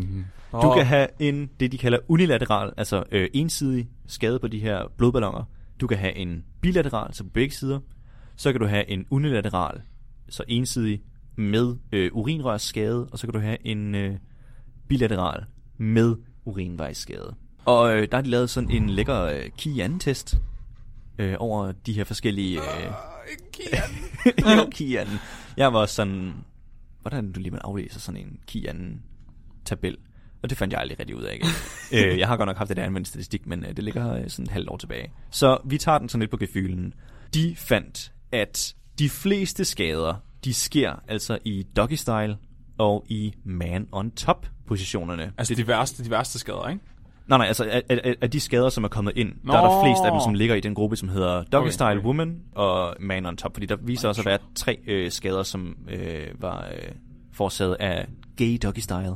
[0.61, 4.91] du kan have en, det de kalder unilateral, altså øh, ensidig skade på de her
[4.97, 5.43] blodballoner.
[5.81, 7.79] Du kan have en bilateral, så på begge sider.
[8.35, 9.81] Så kan du have en unilateral,
[10.29, 11.01] så ensidig
[11.35, 14.17] med øh, urinrørsskade, og så kan du have en øh,
[14.87, 15.45] bilateral
[15.77, 17.35] med urinvejsskade.
[17.65, 20.37] Og øh, der har de lavet sådan en lækker øh, Kian-test
[21.17, 22.59] øh, over de her forskellige...
[22.59, 22.91] Øh,
[24.57, 25.07] jo, Kian.
[25.57, 26.33] Jeg var sådan...
[27.01, 29.01] Hvordan du lige man aflæser sådan en Kian
[29.65, 29.97] tabel.
[30.43, 31.47] Og det fandt jeg aldrig rigtig ud af igen.
[32.11, 34.29] øh, jeg har godt nok haft det der anvendt statistik, men øh, det ligger øh,
[34.29, 35.11] sådan et halvt år tilbage.
[35.31, 36.93] Så vi tager den sådan lidt på gefylen.
[37.33, 42.37] De fandt, at de fleste skader, de sker altså i doggy style
[42.77, 45.33] og i man on top positionerne.
[45.37, 46.81] Altså de værste, de værste skader, ikke?
[47.27, 49.53] Nej, nej, altså af, af, af de skader, som er kommet ind, Nå.
[49.53, 51.71] der er der flest af dem, som ligger i den gruppe, som hedder Doggy Okay,
[51.71, 52.05] Style okay.
[52.05, 55.77] Woman og Man on Top, fordi der viser også at være tre øh, skader, som
[55.89, 56.91] øh, var øh,
[57.33, 59.15] forårsaget af gay doggy style.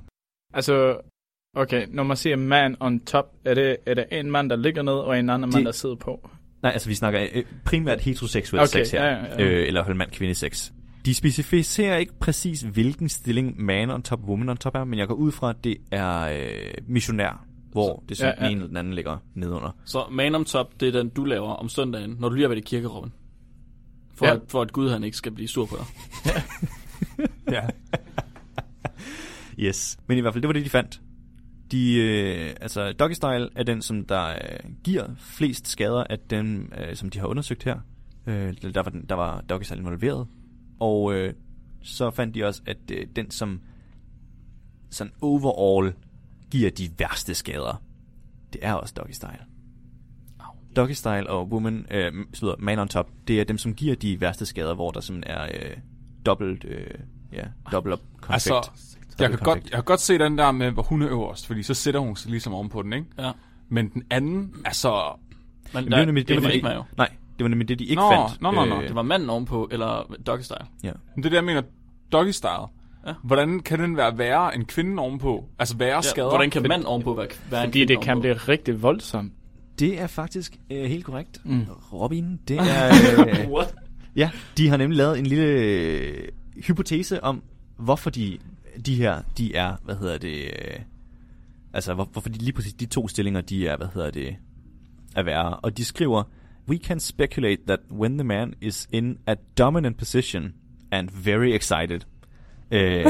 [0.53, 0.97] Altså,
[1.55, 4.81] okay, når man siger man on top, er det, er det en mand, der ligger
[4.81, 6.29] ned, og en anden De- mand, der sidder på?
[6.63, 9.43] Nej, altså vi snakker øh, primært heteroseksuel Okay, sex her, ja, ja, ja.
[9.43, 10.71] Øh, eller mand-kvinde sex.
[11.05, 15.07] De specificerer ikke præcis, hvilken stilling man on top, woman on top er, men jeg
[15.07, 18.67] går ud fra, at det er øh, missionær, hvor det så ja, ja, ene eller
[18.67, 19.75] den anden ligger nedunder.
[19.85, 22.49] Så man om top, det er den, du laver om søndagen, når du lige har
[22.49, 23.11] været i kirkerummet.
[24.15, 24.33] For, ja.
[24.33, 25.85] at, for at Gud han ikke skal blive sur på dig.
[27.51, 27.61] Ja.
[29.59, 29.97] Yes.
[30.07, 31.01] Men i hvert fald, det var det, de fandt.
[31.71, 36.71] De, øh, altså, Doggy Style er den, som der øh, giver flest skader af dem,
[36.77, 37.79] øh, som de har undersøgt her.
[38.27, 40.27] Øh, der, var den, der var Doggy Style involveret.
[40.79, 41.33] Og øh,
[41.81, 43.61] så fandt de også, at øh, den, som
[44.89, 45.93] sådan overall
[46.51, 47.83] giver de værste skader,
[48.53, 49.45] det er også Doggy Style.
[50.75, 54.21] Doggy Style og Woman, øh, slutter, Man on Top, det er dem, som giver de
[54.21, 55.77] værste skader, hvor der simpelthen er øh,
[56.25, 56.93] dobbelt, øh,
[57.33, 58.55] ja, dobbelt up konfekt.
[58.55, 58.71] Altså,
[59.19, 61.63] jeg kan, godt, jeg kan godt se den der med, hvor hun er øverst, fordi
[61.63, 63.05] så sætter hun sig ligesom ovenpå den, ikke?
[63.19, 63.31] Ja.
[63.69, 65.19] Men den anden, altså...
[65.73, 66.83] Men Men der, det, var nemlig, det, det, var ikke jo.
[66.97, 68.41] Nej, det var nemlig det, de ikke Nå, fandt.
[68.41, 68.81] nå, nå, nå.
[68.81, 70.65] Det var manden ovenpå, eller doggy style.
[70.83, 70.91] ja.
[71.15, 71.61] Det er det, jeg mener,
[72.11, 72.51] doggy style.
[73.07, 73.13] Ja.
[73.23, 75.45] Hvordan kan den være værre end kvinden ovenpå?
[75.59, 76.29] Altså værre Ja, skader?
[76.29, 78.21] hvordan kan mand ovenpå være, være en Fordi det kan ovenpå?
[78.21, 79.33] blive rigtig voldsomt.
[79.79, 81.41] Det er faktisk øh, helt korrekt.
[81.45, 81.65] Mm.
[81.93, 82.87] Robin, det er...
[83.45, 83.75] Øh, What?
[84.15, 86.27] ja, de har nemlig lavet en lille øh,
[86.67, 87.43] hypotese om,
[87.77, 88.37] hvorfor de,
[88.85, 90.43] de her, de er, hvad hedder det...
[90.43, 90.79] Øh,
[91.73, 94.35] altså, hvor, hvorfor de, lige præcis de to stillinger, de er, hvad hedder det,
[95.15, 95.55] er værre.
[95.55, 96.23] Og de skriver,
[96.67, 100.53] We can speculate that when the man is in a dominant position
[100.91, 102.05] and very excited,
[102.71, 103.05] eh,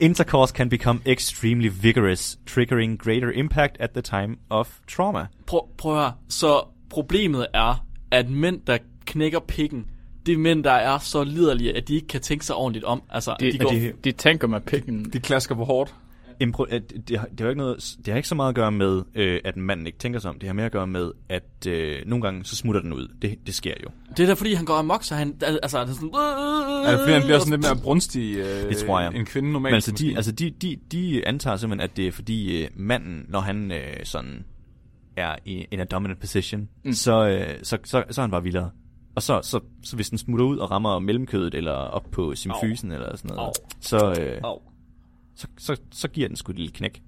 [0.00, 5.26] intercourse can become extremely vigorous, triggering greater impact at the time of trauma.
[5.46, 6.12] Prøv, prøv at høre.
[6.28, 9.86] Så problemet er, at mænd, der knækker pikken,
[10.26, 13.02] det er mænd, der er så liderlige, at de ikke kan tænke sig ordentligt om.
[13.10, 13.70] Altså, De, de går...
[13.70, 15.04] de, de tænker med pikken.
[15.12, 15.94] De klasker for hårdt.
[16.42, 18.72] Impro- at det, har, det, har ikke noget, det har ikke så meget at gøre
[18.72, 20.38] med, øh, at manden ikke tænker sig om.
[20.38, 23.08] Det har mere at gøre med, at øh, nogle gange så smutter den ud.
[23.22, 23.88] Det, det sker jo.
[24.16, 25.34] Det er da fordi, han går amok, så han...
[25.42, 26.10] Altså, han er sådan...
[26.86, 29.14] Er det fordi, han bliver sådan lidt mere brunstig øh, Det tror jeg.
[29.14, 29.70] en kvinde normalt?
[29.72, 33.24] Men altså, de, altså de, de, de antager simpelthen, at det er fordi øh, manden,
[33.28, 34.44] når han øh, sådan
[35.16, 36.92] er i a dominant position, mm.
[36.92, 38.70] så, øh, så, så, så er han bare vildere.
[39.20, 42.92] Og så, så, så hvis den smutter ud og rammer mellemkødet eller op på symfysen
[42.92, 43.52] eller sådan noget, Au.
[43.80, 44.58] så, øh, Au.
[45.36, 47.02] så, så, så giver den sgu et lille knæk.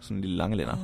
[0.00, 0.76] Sådan en lille lange lænder.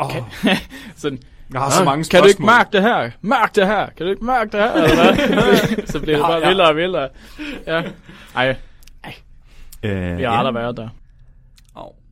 [0.00, 0.10] Åh,
[0.96, 1.18] Sådan,
[1.52, 2.46] jeg har så mange kan du ikke spørgsmål.
[2.46, 3.10] mærke det her?
[3.20, 3.86] Mærk det her!
[3.86, 4.72] Kan du ikke mærke det her?
[4.72, 6.48] Eller så bliver det bare Ja.
[6.48, 7.08] vildere og vildere.
[7.66, 7.82] Ja.
[8.34, 8.56] Ej,
[9.82, 10.88] Øh, vi har aldrig været der.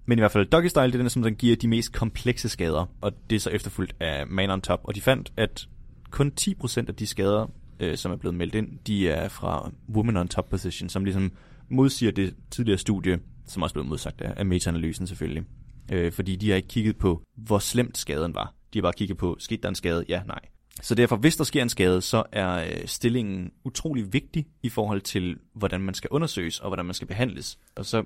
[0.07, 2.48] Men i hvert fald, Doggy Style, det er den, som den giver de mest komplekse
[2.48, 4.80] skader, og det er så efterfulgt af Man on Top.
[4.85, 5.66] Og de fandt, at
[6.14, 7.46] kun 10% af de skader,
[7.81, 11.33] øh, som er blevet meldt ind, de er fra Women on Top Position, som ligesom
[11.68, 15.44] modsiger det tidligere studie, som også blev modsagt af, af metaanalysen selvfølgelig.
[15.92, 18.55] Øh, fordi de har ikke kigget på, hvor slemt skaden var.
[18.72, 20.05] De har bare kigget på, skete der en skade?
[20.09, 20.38] Ja, nej.
[20.83, 25.00] Så derfor, hvis der sker en skade, så er øh, stillingen utrolig vigtig i forhold
[25.00, 27.59] til, hvordan man skal undersøges og hvordan man skal behandles.
[27.77, 28.05] Og så,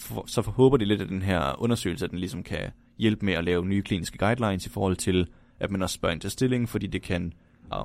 [0.00, 3.34] for, så håber det lidt, at den her undersøgelse, at den ligesom kan hjælpe med
[3.34, 5.28] at lave nye kliniske guidelines i forhold til,
[5.60, 7.32] at man også spørger ind til stillingen, fordi det kan,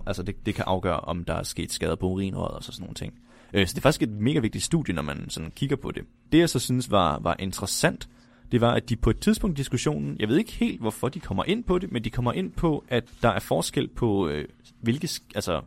[0.08, 2.84] altså det, det kan afgøre, om der er sket skader på urinrøret og så sådan
[2.84, 3.14] nogle ting.
[3.54, 6.04] Øh, så det er faktisk et mega vigtigt studie, når man sådan kigger på det.
[6.32, 8.10] Det jeg så synes var, var interessant,
[8.52, 11.20] det var, at de på et tidspunkt i diskussionen, jeg ved ikke helt, hvorfor de
[11.20, 14.48] kommer ind på det, men de kommer ind på, at der er forskel på, øh,
[14.82, 15.62] hvilke, altså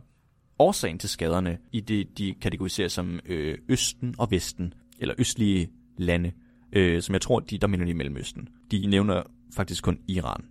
[0.59, 6.31] årsagen til skaderne i det, de kategoriserer som øh, Østen og Vesten, eller østlige lande,
[6.73, 8.49] øh, som jeg tror, de, der mener de Mellemøsten.
[8.71, 9.23] De nævner
[9.55, 10.45] faktisk kun Iran.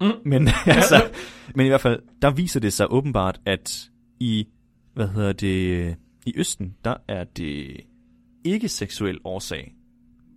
[0.00, 0.12] Mm.
[0.24, 1.10] Men, altså,
[1.54, 4.46] men i hvert fald, der viser det sig åbenbart, at i,
[4.94, 7.76] hvad hedder det, i Østen, der er det
[8.44, 9.74] ikke seksuel årsag,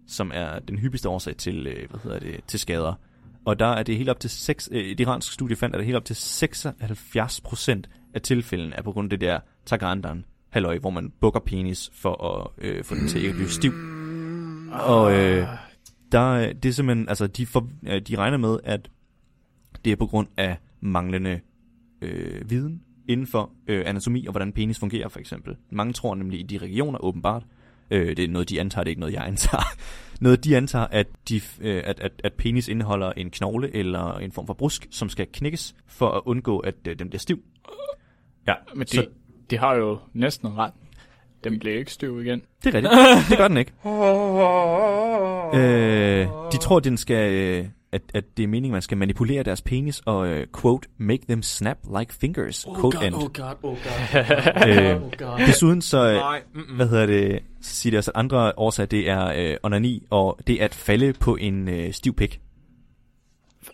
[0.08, 2.94] som er den hyppigste årsag til, øh, hvad hedder det, til skader.
[3.46, 5.86] Og der er det helt op til 6, øh, et iransk studie fandt, at det
[5.86, 10.78] helt op til 76 procent af tilfældene er på grund af det der tagandan, halløj,
[10.80, 13.72] hvor man bukker penis for at øh, få den til ikke at blive stiv.
[14.72, 15.48] Og øh,
[16.12, 18.90] der, er- det er simpelthen, altså de, for, øh, de regner med, at
[19.86, 21.40] det er på grund af manglende
[22.02, 25.56] øh, viden inden for øh, anatomi og hvordan penis fungerer for eksempel.
[25.70, 27.44] Mange tror nemlig i de regioner åbenbart,
[27.92, 29.64] Øh, det er noget, de antager, det er ikke noget, jeg antager.
[30.22, 34.32] Noget, de antager, at, de, øh, at, at, at penis indeholder en knogle eller en
[34.32, 37.44] form for brusk, som skal knækkes for at undgå, at øh, den bliver stiv.
[38.48, 39.06] Ja, Men de, så
[39.50, 40.74] de har jo næsten ret.
[41.44, 42.42] Den bliver ikke stiv igen.
[42.64, 42.94] det er rigtigt.
[43.30, 43.72] Det gør den ikke.
[45.56, 49.62] Øh, de tror, den skal, øh, at, at det er meningen, man skal manipulere deres
[49.62, 53.16] penis og, øh, quote, make them snap like fingers, Oh quote god, end.
[53.16, 54.68] oh god, oh god.
[54.68, 55.40] Øh, oh god.
[55.48, 56.76] Desuden så, øh, Nej, mm-mm.
[56.76, 60.40] hvad hedder det, så siger det også, at andre årsager, det er øh, onani, og
[60.48, 62.40] det er at falde på en øh, stiv pik.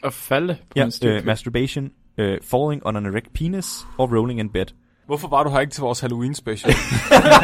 [0.04, 1.26] At falde på Ja, en stiv øh, pik.
[1.26, 3.66] masturbation, øh, falling on an erect penis,
[3.98, 4.66] og rolling in bed.
[5.06, 6.74] Hvorfor var du her ikke til vores Halloween special?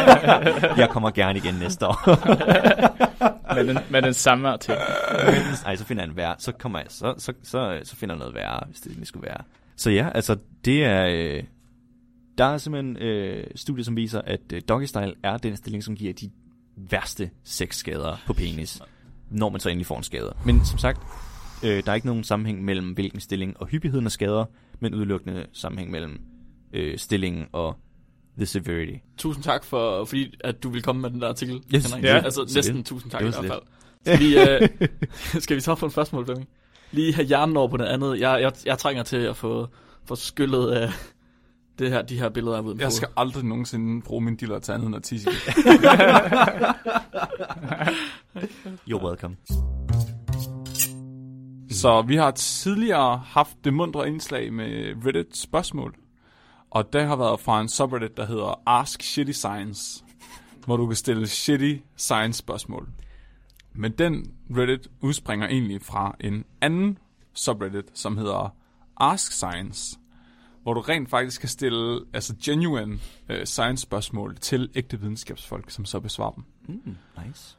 [0.81, 2.09] Jeg kommer gerne igen næste år.
[3.55, 4.81] med, den, med den samme artikel.
[5.65, 6.35] Ej, så finder jeg en værre.
[6.39, 9.43] Så kommer jeg, så, så, så, så finder jeg noget værre, hvis det skulle være.
[9.75, 11.07] Så ja, altså, det er...
[11.07, 11.43] Øh,
[12.37, 15.95] der er simpelthen øh, studier, som viser, at øh, doggy style er den stilling, som
[15.95, 16.29] giver de
[16.75, 18.81] værste sexskader på penis,
[19.29, 20.33] når man så endelig får en skade.
[20.45, 20.99] Men som sagt,
[21.63, 24.45] øh, der er ikke nogen sammenhæng mellem hvilken stilling og hyppigheden af skader,
[24.79, 26.21] men udelukkende sammenhæng mellem
[26.73, 27.75] øh, stillingen og
[28.37, 28.93] the severity.
[29.17, 31.61] Tusind tak for, fordi at du vil komme med den der artikel.
[31.75, 31.85] Yes.
[31.85, 32.03] Henrik.
[32.03, 32.15] Ja.
[32.17, 32.87] Altså Så næsten lidt.
[32.87, 33.61] tusind tak Det i hvert fald.
[34.05, 34.69] Skal vi, øh,
[35.43, 36.49] skal vi så på et spørgsmål, Flemming?
[36.91, 38.19] Lige have hjernen over på noget andet.
[38.19, 39.67] Jeg, jeg, jeg trænger til at få,
[40.05, 40.89] få skyllet af
[41.79, 44.87] det her, de her billeder af Jeg skal aldrig nogensinde bruge min diller til andet
[44.87, 45.29] end at tisse.
[48.89, 49.35] You're welcome.
[51.69, 55.95] Så vi har tidligere haft det mundre indslag med Reddit spørgsmål.
[56.71, 60.03] Og det har været fra en subreddit, der hedder Ask Shitty Science,
[60.65, 62.89] hvor du kan stille shitty science spørgsmål.
[63.73, 66.97] Men den Reddit udspringer egentlig fra en anden
[67.33, 68.55] subreddit, som hedder
[68.97, 69.97] Ask Science,
[70.63, 75.85] hvor du rent faktisk kan stille altså genuine uh, science spørgsmål til ægte videnskabsfolk, som
[75.85, 76.43] så besvarer dem.
[76.67, 77.57] Mm, nice.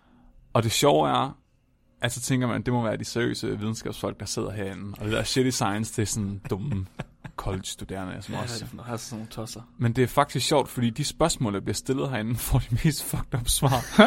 [0.52, 1.38] Og det sjove er,
[2.02, 4.94] at så tænker man, det må være de seriøse videnskabsfolk, der sidder herinde.
[4.98, 6.86] Og det der shitty science, det er sådan dumme
[7.36, 8.54] college-studerende, som Ja, også.
[8.72, 9.60] det er sådan nogle tosser.
[9.78, 13.04] Men det er faktisk sjovt, fordi de spørgsmål, der bliver stillet herinde, får de mest
[13.10, 13.80] fucked up svar.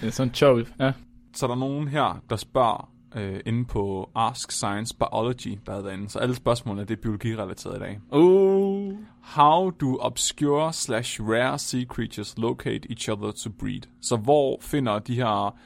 [0.00, 0.92] Det er sådan sjovt, ja.
[1.36, 5.82] Så der er nogen her, der spørger øh, inde på Ask Science Biology, der er
[5.82, 6.08] derinde.
[6.08, 7.98] Så alle spørgsmålene, det er biologirelateret i dag.
[8.12, 8.92] Uh.
[9.22, 13.80] How do obscure slash rare sea creatures locate each other to breed?
[14.02, 15.56] Så hvor finder de her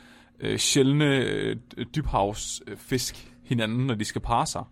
[0.41, 1.57] øh, sjældne øh,
[1.97, 4.63] dybhavsfisk hinanden, når de skal parre sig?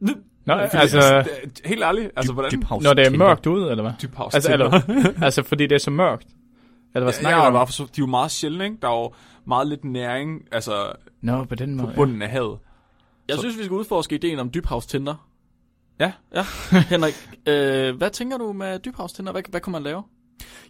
[0.00, 0.12] Nå,
[0.46, 2.50] Fordi, altså, det- helt ærligt, altså hvordan?
[2.52, 3.92] Dybhavs når det er mørkt ude, eller hvad?
[4.02, 4.80] Dybhavs Altså, eller,
[5.26, 6.26] altså, fordi det er så mørkt.
[6.94, 7.52] Eller hvad snakker ja, du ja, om?
[7.54, 8.76] bare for, de er jo meget sjældne, ikke?
[8.82, 9.12] Der er jo
[9.46, 11.94] meget lidt næring, altså Nå, på den på måde.
[11.96, 12.58] bunden af havet.
[13.28, 15.28] Jeg Så- synes, vi skal udforske ideen om dybhavstinder.
[16.00, 16.12] Ja.
[16.34, 16.44] Ja,
[16.90, 17.14] Henrik,
[17.46, 19.32] øh, hvad tænker du med dybhavstinder?
[19.32, 20.02] Hvad, hvad kunne man lave?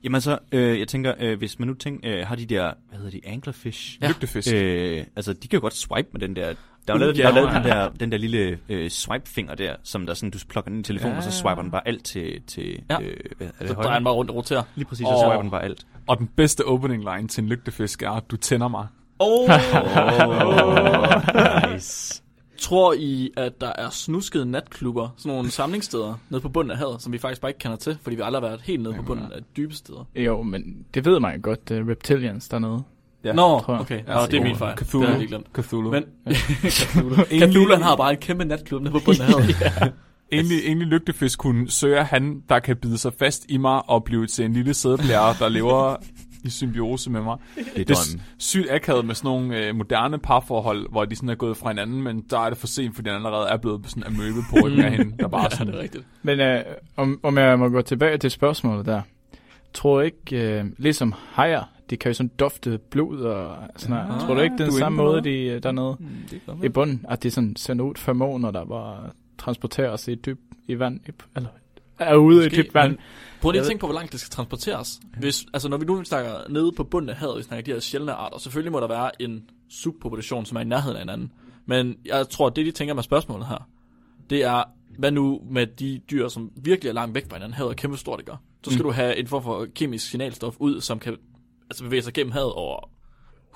[0.04, 2.98] Jamen så, øh, jeg tænker, øh, hvis man nu tænker, øh, har de der, hvad
[2.98, 3.98] hedder de, anglerfish?
[4.02, 4.08] Ja.
[4.08, 4.48] Lygtefisk.
[4.54, 6.54] Øh, altså, de kan jo godt swipe med den der...
[6.88, 7.28] Der er jo Uh, lavet, der ja.
[7.30, 10.70] er lavet den, der, den der lille øh, swipe-finger der, som der sådan, du plukker
[10.70, 11.16] den i telefonen, Ja.
[11.16, 13.00] og så swiper den bare alt til, til Ja.
[13.02, 14.62] øh, hvad er det, Så drejer han bare rundt og roterer.
[14.74, 15.12] Lige præcis, Åh.
[15.12, 15.86] så swiper den bare alt.
[16.06, 18.86] Og den bedste opening line til en lygtefisk er, du tænder mig.
[19.18, 19.50] Oh.
[19.50, 22.22] Oh, nice.
[22.58, 27.02] Tror I, at der er snuskede natklubber, sådan nogle samlingssteder, nede på bunden af havet,
[27.02, 29.02] som vi faktisk bare ikke kender til, fordi vi aldrig har været helt nede på
[29.02, 30.06] bunden af dybe steder?
[30.16, 30.62] Jo, men
[30.94, 32.82] det ved man jo godt, uh, reptilians dernede.
[33.24, 33.80] Ja, Nå, tror jeg.
[33.80, 34.00] okay.
[34.06, 34.78] Ja, Ja, det er min fejl.
[34.78, 35.00] Cthulhu.
[35.00, 35.46] Det har jeg lige glemt.
[35.66, 35.90] Cthulhu.
[35.90, 36.04] Men
[36.70, 37.22] Cthulhu.
[37.50, 39.92] Cthulhu han har bare en kæmpe natklub nede på bunden af havet.
[40.32, 44.26] Egentlig, egentlig lygtefisk kunne søger han, der kan bide sig fast i mig og blive
[44.26, 45.96] til en lille sædeblære, der lever
[46.48, 47.36] i symbiose med mig.
[47.54, 51.28] Det er Det er sygt akavet med sådan nogle øh, moderne parforhold, hvor de sådan
[51.28, 53.80] er gået fra hinanden, men der er det for sent, fordi den allerede er blevet
[53.86, 56.04] sådan en amøbe på ryggen af hende, der bare er Ja, sådan, det er rigtigt.
[56.22, 59.02] Men uh, om, om jeg må gå tilbage til spørgsmålet der.
[59.74, 64.14] Tror ikke, uh, ligesom hajer, de kan jo sådan dufte blod og sådan noget.
[64.14, 66.68] Ah, tror du ikke, det er du den samme måde, de dernede Mm, det i
[66.68, 68.96] bunden, at de sådan sender ud feromoner, der bare
[69.38, 71.48] transporteres i dyb i vand, i, eller
[71.98, 72.90] er ude Måske, i dybt vand.
[72.90, 72.98] men
[73.40, 75.00] Prøv lige at tænke på, hvor langt det skal transporteres.
[75.18, 77.80] Hvis, altså, når vi nu snakker nede på bunden af havet, vi snakker de her
[77.80, 81.32] sjældne arter, selvfølgelig må der være en subpopulation, som er i nærheden af hinanden.
[81.66, 83.68] Men jeg tror, at det, de tænker med spørgsmålet her,
[84.30, 84.62] det er,
[84.98, 87.54] hvad nu med de dyr, som virkelig er langt væk fra hinanden?
[87.54, 88.32] Havet er kæmpe stort, ikke?
[88.64, 88.88] Så skal Mm.
[88.88, 91.16] du have en form for kemisk signalstof ud, som kan
[91.70, 92.90] altså bevæge sig gennem havet over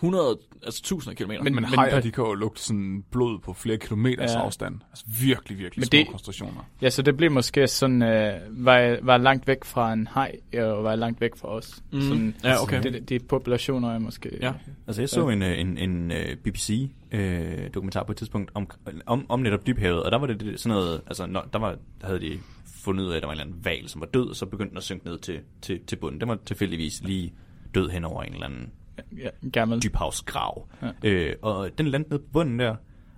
[0.03, 1.31] 100, altså 1000 km.
[1.43, 4.41] men, Men- hajer, de kan jo lugte sådan blod på flere kilometers Ja.
[4.41, 4.75] afstand.
[4.91, 6.69] Altså virkelig, virkelig Men små det- koncentrationer.
[6.83, 10.85] Ja, så det bliver måske sådan, øh, var, var langt væk fra en haj, og
[10.85, 11.83] var langt væk fra os.
[11.93, 12.01] Mm.
[12.01, 12.83] Sådan, Ja, okay.
[12.83, 14.39] De, de populationer er måske...
[14.41, 14.53] Ja.
[14.87, 18.71] Altså, jeg så en, øh, en, en øh, BBC-dokumentar på et tidspunkt om,
[19.07, 21.77] om, om netop dybhavet, og der var det, det sådan noget, altså, når, der, var,
[22.01, 22.39] der havde de
[22.85, 24.47] fundet ud af, at der var en eller anden val, som var død, og så
[24.47, 26.21] begyndte den at synke ned til, til, til bunden.
[26.21, 27.33] Den var tilfældigvis lige
[27.75, 28.71] død hen over en eller anden
[29.19, 29.83] Ja, gammel.
[29.83, 30.69] dybhavsgrav.
[30.83, 30.91] Ja.
[31.05, 32.77] Øh, og den landede ned på bunden der,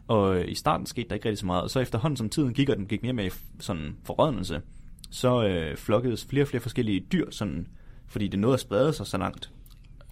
[0.08, 1.62] og i starten skete der ikke rigtig så meget.
[1.62, 4.62] Og så efterhånden som tiden gik, og den gik mere med sådan forrådnelse,
[5.10, 7.66] så øh, flokkedes flere og flere forskellige dyr, sådan,
[8.06, 9.50] fordi det nåede at sprede sig så langt,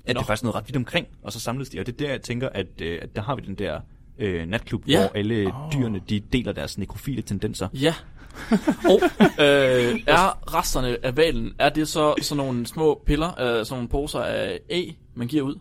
[0.04, 0.18] at Nå.
[0.18, 1.80] det faktisk nåede ret vidt omkring, og så samledes de.
[1.80, 3.80] Og det er der, jeg tænker, at, øh, at der har vi den der
[4.18, 5.00] øh, natklub, Ja.
[5.00, 5.72] hvor alle oh.
[5.72, 7.68] dyrene de deler deres nekrofile tendenser.
[7.74, 7.94] Ja.
[8.84, 13.66] Og øh, er resterne af valen, er det så sådan nogle små piller, øh, sådan
[13.70, 15.54] nogle poser af æg, man giver ud?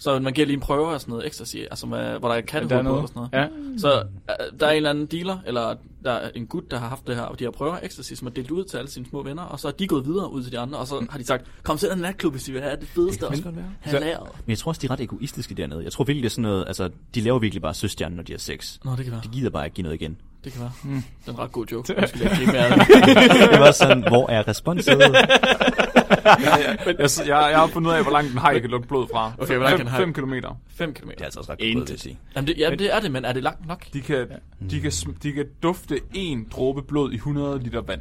[0.00, 2.40] Så man giver lige en prøve af sådan noget ecstasy, altså med, hvor der er
[2.40, 3.32] kattehul på og sådan noget.
[3.32, 3.78] Ja.
[3.78, 6.88] Så øh, der er en eller anden dealer, eller der er en gut, der har
[6.88, 8.90] haft det her, og de har prøver af ecstasy, som er delt ud til alle
[8.90, 11.06] sine små venner, og så er de gået videre ud til de andre, og så
[11.10, 13.42] har de sagt, kom til den natklub, hvis I vil have det fedeste, og kan
[13.42, 13.70] godt være.
[13.80, 14.28] have læret.
[14.46, 15.84] Men jeg tror også, de er ret egoistiske dernede.
[15.84, 18.32] Jeg tror virkelig, det er sådan noget, altså, de laver virkelig bare søstjernen, når de
[18.32, 18.78] har sex.
[18.84, 19.20] Nå, det kan være.
[19.24, 20.16] De gider bare ikke give noget igen.
[20.44, 20.72] Det kan være.
[20.84, 20.90] Mm.
[20.94, 21.94] Det er en ret god joke.
[21.96, 22.08] Jeg
[22.40, 22.78] ikke mere af
[23.50, 23.60] det.
[23.60, 24.98] var sådan, hvor er responset?
[24.98, 29.32] jeg, jeg, jeg har fundet ud af, hvor langt en haj kan lukke blod fra.
[29.38, 30.00] Okay, hvor langt kan en haj?
[30.00, 30.60] 5 kilometer.
[30.70, 31.08] 5 km.
[31.08, 32.18] Det er altså også ret godt, vil jeg sige.
[32.36, 33.84] Jamen det, jamen det er det, men er det langt nok?
[33.92, 34.26] De kan,
[34.70, 38.00] de, kan, de kan dufte en dråbe blod i 100 liter vand.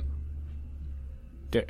[1.53, 1.61] Det.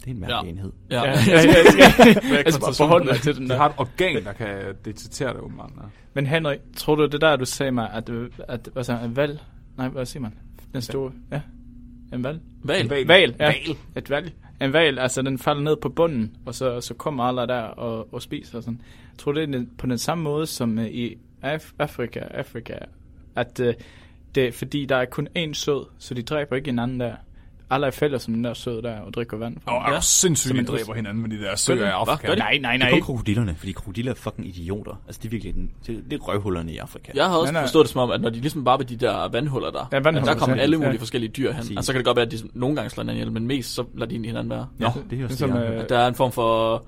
[0.00, 0.50] Det er en mærkelig Ja.
[0.50, 0.72] enhed.
[0.90, 1.02] Ja.
[1.02, 2.42] Ja, ja, ja, ja.
[2.44, 3.56] Jeg skal bare forholde til den De der.
[3.56, 4.48] har et organ, der kan
[4.84, 5.70] detektere det, åbenbart.
[5.76, 5.82] Ja.
[6.14, 8.10] Men Henrik, tror du det der, du sagde mig, at,
[8.48, 9.40] at hvad sagde, en valg?
[9.76, 10.34] Nej, hvad siger man?
[10.72, 11.40] Den store, ja.
[12.12, 12.40] En valg?
[12.62, 12.88] Val.
[12.90, 13.06] Val.
[13.06, 13.46] Val, ja.
[13.46, 13.76] Val.
[13.96, 14.32] Et valg.
[14.60, 18.14] En val, altså den falder ned på bunden, og så, så kommer alle der og,
[18.14, 18.80] og spiser sådan.
[19.12, 22.74] Jeg tror, det er på den samme måde som øh, i Af- Afrika, Afrika,
[23.36, 23.74] at øh,
[24.34, 27.14] det er fordi, der er kun én sød, så de dræber ikke hinanden der.
[27.74, 29.56] Alle er fælles som den der sød der og drikker vand.
[29.64, 29.90] fra Og den.
[29.90, 30.00] er Ja.
[30.00, 31.90] sindssygt, de dræber hinanden med de der søer i?
[31.90, 32.26] Afrika.
[32.26, 32.38] Gør de?
[32.40, 32.88] Nej, nej, Det nej.
[32.88, 35.00] er kun krokodillerne, fordi krokodiller er fucking idioter.
[35.06, 37.12] Altså, det er virkelig den, det, det er røvhullerne i Afrika.
[37.14, 37.66] Jeg havde også Nej, nej.
[37.66, 39.98] forstået det som om, at når de ligesom bare ved de der vandhuller der, Ja,
[39.98, 40.62] vandhuller, der kommer ja.
[40.62, 40.98] alle mulige Ja.
[40.98, 41.78] forskellige dyr hen.
[41.78, 43.74] Og så kan det godt være, at de nogle gange slår hinanden ihjel, men mest
[43.74, 44.66] så lader de hinanden være.
[44.78, 45.88] Nå, det er jo Ligesom, det, har øh.
[45.88, 46.84] Der er en form for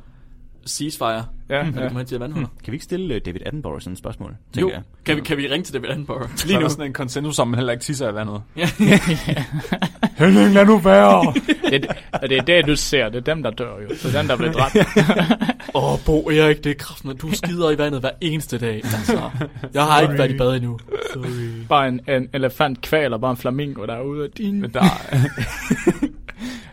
[0.67, 1.87] ceasefire, Ja, når de ja.
[1.87, 2.49] kommer hen til vandhuller.
[2.65, 4.31] Kan vi ikke stille øh, David Attenborough sådan et spørgsmål?
[4.31, 4.83] Jo, tænker jeg?
[5.05, 6.31] kan vi, kan vi ringe til David Attenborough?
[6.47, 8.43] Lige nu er der sådan en konsensus om, at man heller ikke tisser i vandet.
[8.57, 8.69] Ja.
[10.25, 11.35] Henning, lad nu være!
[11.71, 13.09] Det, og det er det, du ser.
[13.09, 13.89] Det er dem, der dør jo.
[13.89, 14.77] Det er dem, der bliver dræbt.
[15.75, 18.75] Åh, oh, Bo Erik, det er kraften, du skider i vandet hver eneste dag.
[18.75, 19.31] Altså,
[19.75, 20.79] jeg har ikke været i bad endnu.
[21.13, 21.65] Sorry.
[21.69, 24.29] Bare en, en elefant kvaler, bare en flamingo derude.
[24.29, 24.61] Din...
[24.61, 24.81] Men der,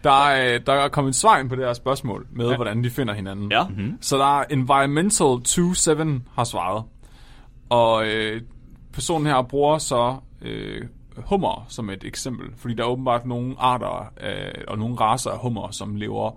[0.04, 2.56] der, er, der er kommet et svar ind på det her spørgsmål med, ja.
[2.56, 3.52] hvordan de finder hinanden.
[3.52, 3.68] Ja.
[3.68, 3.98] Mm-hmm.
[4.02, 6.84] Så der er Environmental 27 har svaret.
[7.70, 8.42] Og øh,
[8.94, 10.82] personen her bruger så øh,
[11.18, 12.48] hummer som et eksempel.
[12.58, 16.32] Fordi der er åbenbart nogle arter øh, og nogle raser af hummer, som lever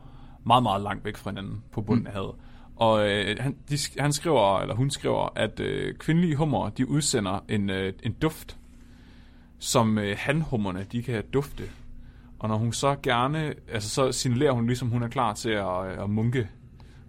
[0.44, 2.34] meget, meget langt væk fra hinanden på bunden af havet.
[2.76, 7.44] Og øh, han, de, han skriver, eller hun skriver, at øh, kvindelige hummer, de udsender
[7.48, 8.56] en, øh, en duft,
[9.58, 11.62] som øh, hanhummerne, de kan dufte.
[12.38, 15.86] Og når hun så gerne, altså så signalerer hun ligesom, hun er klar til at,
[15.86, 16.48] øh, at munke.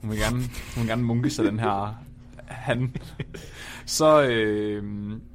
[0.02, 1.96] Hun vil gerne, hun vil gerne munke sig den her
[2.48, 2.96] han.
[3.86, 4.84] Så øh,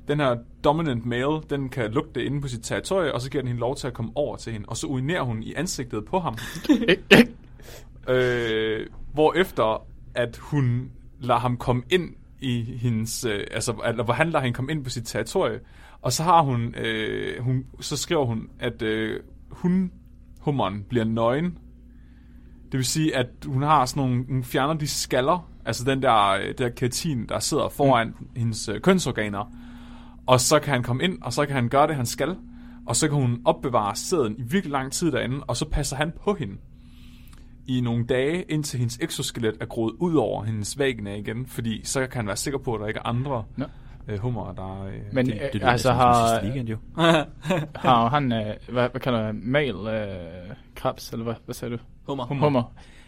[0.08, 3.48] den her dominant male, den kan lugte inde på sit territorie, og så giver den
[3.48, 4.66] hende lov til at komme over til hende.
[4.68, 6.36] Og så urinerer hun i ansigtet på ham.
[8.14, 10.90] øh, hvor efter at hun
[11.20, 14.84] lader ham komme ind i hendes, øh, altså, eller hvor han lader hende komme ind
[14.84, 15.60] på sit territorie,
[16.00, 19.20] og så har hun, øh, hun så skriver hun, at øh,
[19.52, 19.92] hun,
[20.40, 21.58] hummeren, bliver nøgen.
[22.64, 26.28] Det vil sige, at hun har sådan nogle, hun fjerner de skaller, altså den der,
[26.28, 28.28] øh, der keratin, der sidder foran mm.
[28.36, 29.52] hendes øh, kønsorganer,
[30.26, 32.36] og så kan han komme ind, og så kan han gøre det, han skal,
[32.86, 36.12] og så kan hun opbevare sæden i virkelig lang tid derinde, og så passer han
[36.24, 36.56] på hende
[37.66, 42.00] i nogle dage, indtil hendes exoskelet er groet ud over hendes vagina igen, fordi så
[42.00, 43.64] kan han være sikker på, at der ikke er andre Nå.
[44.08, 44.84] Øh, hummer, der...
[44.84, 46.76] Øh, Men Det, øh, det, det altså har, weekend, jo.
[47.74, 51.82] har han, øh, hvad, hvad kalder det, mal øh, krabs, eller hvad, hvad sagde du?
[52.06, 52.24] Hummer.
[52.24, 52.42] Hummer.
[52.44, 52.62] Hummer.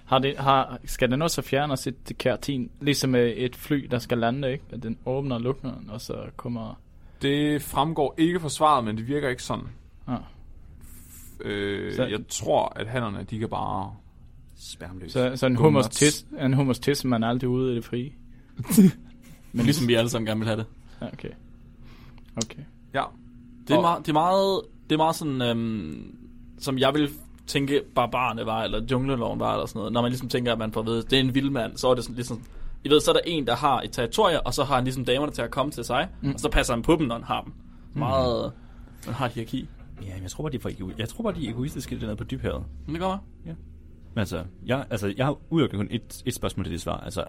[0.05, 4.19] Har det, har, skal den også fjerne sit keratin, ligesom med et fly, der skal
[4.19, 4.65] lande, ikke?
[4.73, 6.81] At den åbner og lukker, og så kommer...
[7.23, 9.65] Det fremgår ikke fra svaret, men det virker ikke sådan.
[10.07, 10.19] Ah.
[11.41, 13.93] Øh, Så- jeg tror, at hannerne, de kan bare...
[14.57, 15.13] Spermløs.
[15.13, 18.11] Så, så en hummers tis, en hummers tis, man er altid ude i det frie.
[19.53, 20.67] Men ligesom vi alle sammen gerne vil have det.
[21.01, 21.31] Ja, okay.
[22.37, 22.63] Okay.
[22.95, 23.03] Ja.
[23.69, 26.17] Det er, Og- meget, det er meget, det er meget sådan, øhm,
[26.59, 27.11] som jeg vil
[27.47, 29.93] tænke, barbarerne var, eller jungleloven var, eller sådan noget.
[29.93, 31.89] Når man ligesom tænker, at man får at vide, det er en vild mand, så
[31.89, 32.43] er det sådan ligesom,
[32.85, 35.05] I ved, så er der en, der har et territorie, og så har han ligesom
[35.05, 36.31] damerne til at komme til sig, mm.
[36.31, 37.53] og så passer han på dem, når han har dem.
[37.95, 38.53] Meget,
[39.07, 39.69] man har et hierarki.
[40.03, 42.25] Ja, jeg tror bare, de er, for jeg tror bare, de er egoistiske dernede på
[42.25, 42.65] dybhavet.
[42.87, 43.25] Men det går
[44.15, 47.01] Men altså, jeg, altså, jeg har udelukkende kun et, et spørgsmål til det svar.
[47.01, 47.25] Altså,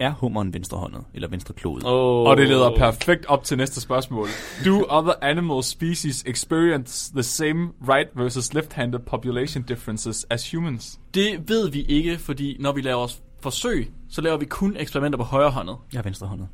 [0.00, 1.84] er hummeren venstrehåndet, eller venstreklodet?
[1.86, 2.28] Oh.
[2.28, 4.28] Og det leder perfekt op til næste spørgsmål.
[4.64, 11.00] Do other animal species experience the same right versus left-handed population differences as humans?
[11.14, 15.16] Det ved vi ikke, fordi når vi laver os forsøg, så laver vi kun eksperimenter
[15.18, 15.76] på højre håndet.
[15.92, 16.48] Jeg er venstrehåndet.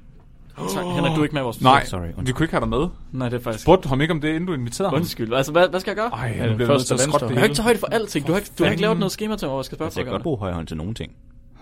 [0.74, 1.70] Tak, Henrik, du er ikke med i vores forsøg.
[1.72, 2.26] Nej, sorry, undskyld.
[2.26, 2.88] vi kunne ikke have dig med.
[3.12, 3.62] Nej, det er faktisk...
[3.64, 4.96] Spurgte du ham ikke om det, inden du inviterede ham?
[4.98, 5.32] Undskyld.
[5.34, 6.10] Altså, hvad, hvad skal jeg gøre?
[6.12, 7.54] Ej, Ja, nu bliver nødt først til at og skrotte det Jeg har ikke hele.
[7.54, 8.26] taget højde for alting.
[8.26, 9.86] Du har ikke, du har ikke lavet noget schema til mig, hvor jeg skal spørge
[9.86, 11.12] Altså, jeg kan godt på bruge højre hånd til nogle ting.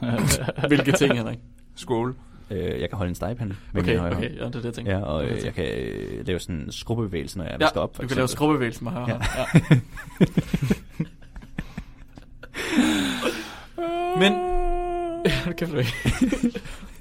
[0.68, 1.39] Hvilke ting, Henrik?
[1.79, 2.14] Scroll.
[2.51, 4.39] Øh, jeg kan holde en stegepande med Okay, min højre okay, hånd.
[4.39, 4.99] ja, det er det, jeg tænker.
[4.99, 7.57] Ja, og Det er øh, det, jeg kan øh, lave sådan en skrubbevægelse, når jeg
[7.61, 7.97] Ja, vasker op.
[7.97, 8.37] for du kan lave eksempel.
[8.37, 9.14] skrubbevægelsen med højre Ja.
[9.14, 9.22] hånd.
[10.18, 10.26] Ja.
[14.18, 14.33] Men,
[15.59, 15.93] kæft, du ikke.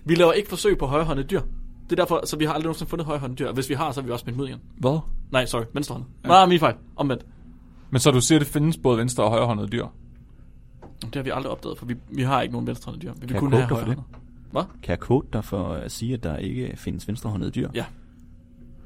[0.05, 1.41] vi laver ikke forsøg på højrehåndede dyr.
[1.89, 3.47] Det er derfor, så vi har aldrig nogensinde fundet højrehåndede dyr.
[3.47, 4.59] Og Hvis vi har, så har vi også smidt dem ud igen.
[4.77, 4.99] Hvad?
[5.31, 6.09] Nej, sorry, venstrehåndet.
[6.23, 6.27] Ja.
[6.27, 6.75] Nej, min fejl.
[6.95, 7.25] Omvendt.
[7.89, 9.85] Men så du siger, at det findes både venstre og højrehåndede dyr?
[11.01, 13.13] Det har vi aldrig opdaget, for vi, vi har ikke nogen venstrehåndede dyr.
[13.13, 13.77] Vi vil jeg kun quote have det?
[13.77, 14.03] højrehåndede.
[14.57, 14.81] Hvad?
[14.83, 17.69] Kan jeg quote dig for at sige, at der ikke findes venstrehåndede dyr?
[17.73, 17.85] Ja.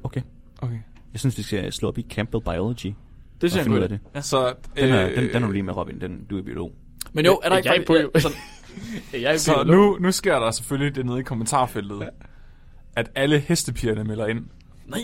[0.02, 0.20] Okay.
[0.58, 0.78] Okay.
[1.12, 2.94] Jeg synes, vi skal slå op i Campbell Biology.
[3.40, 4.00] Det synes jeg er det.
[4.14, 4.20] Ja.
[4.20, 6.00] Så, Den, er, øh, den, den er du lige med, Robin.
[6.00, 6.72] Den, du er biolog.
[7.12, 10.38] Men jo, er der ikke Jeg er faktisk- på- sådan, Jeg Så nu, nu sker
[10.38, 12.08] der selvfølgelig det nede i kommentarfeltet,
[12.96, 14.46] at alle hestepigerne melder ind.
[14.86, 15.00] Nej.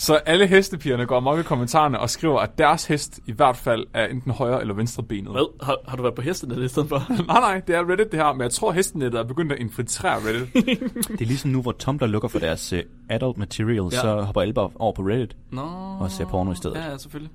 [0.00, 3.86] Så alle hestepigerne går op i kommentarerne og skriver, at deres hest i hvert fald
[3.94, 5.32] er enten højre eller venstre benet.
[5.32, 5.64] Hvad?
[5.64, 6.98] Har, har du været på hestenettet i stedet for?
[7.32, 10.16] nej, nej, det er Reddit det her, men jeg tror hestenettet er begyndt at infiltrere
[10.16, 10.54] Reddit.
[11.08, 12.78] Det er ligesom nu, hvor Tumblr lukker for deres uh,
[13.08, 13.82] adult material, Ja.
[13.92, 14.00] ja.
[14.00, 15.36] så hopper alle bare over på Reddit.
[15.52, 15.62] Nå.
[16.00, 16.76] Og ser porno i stedet.
[16.76, 17.32] Ja, ja, selvfølgelig.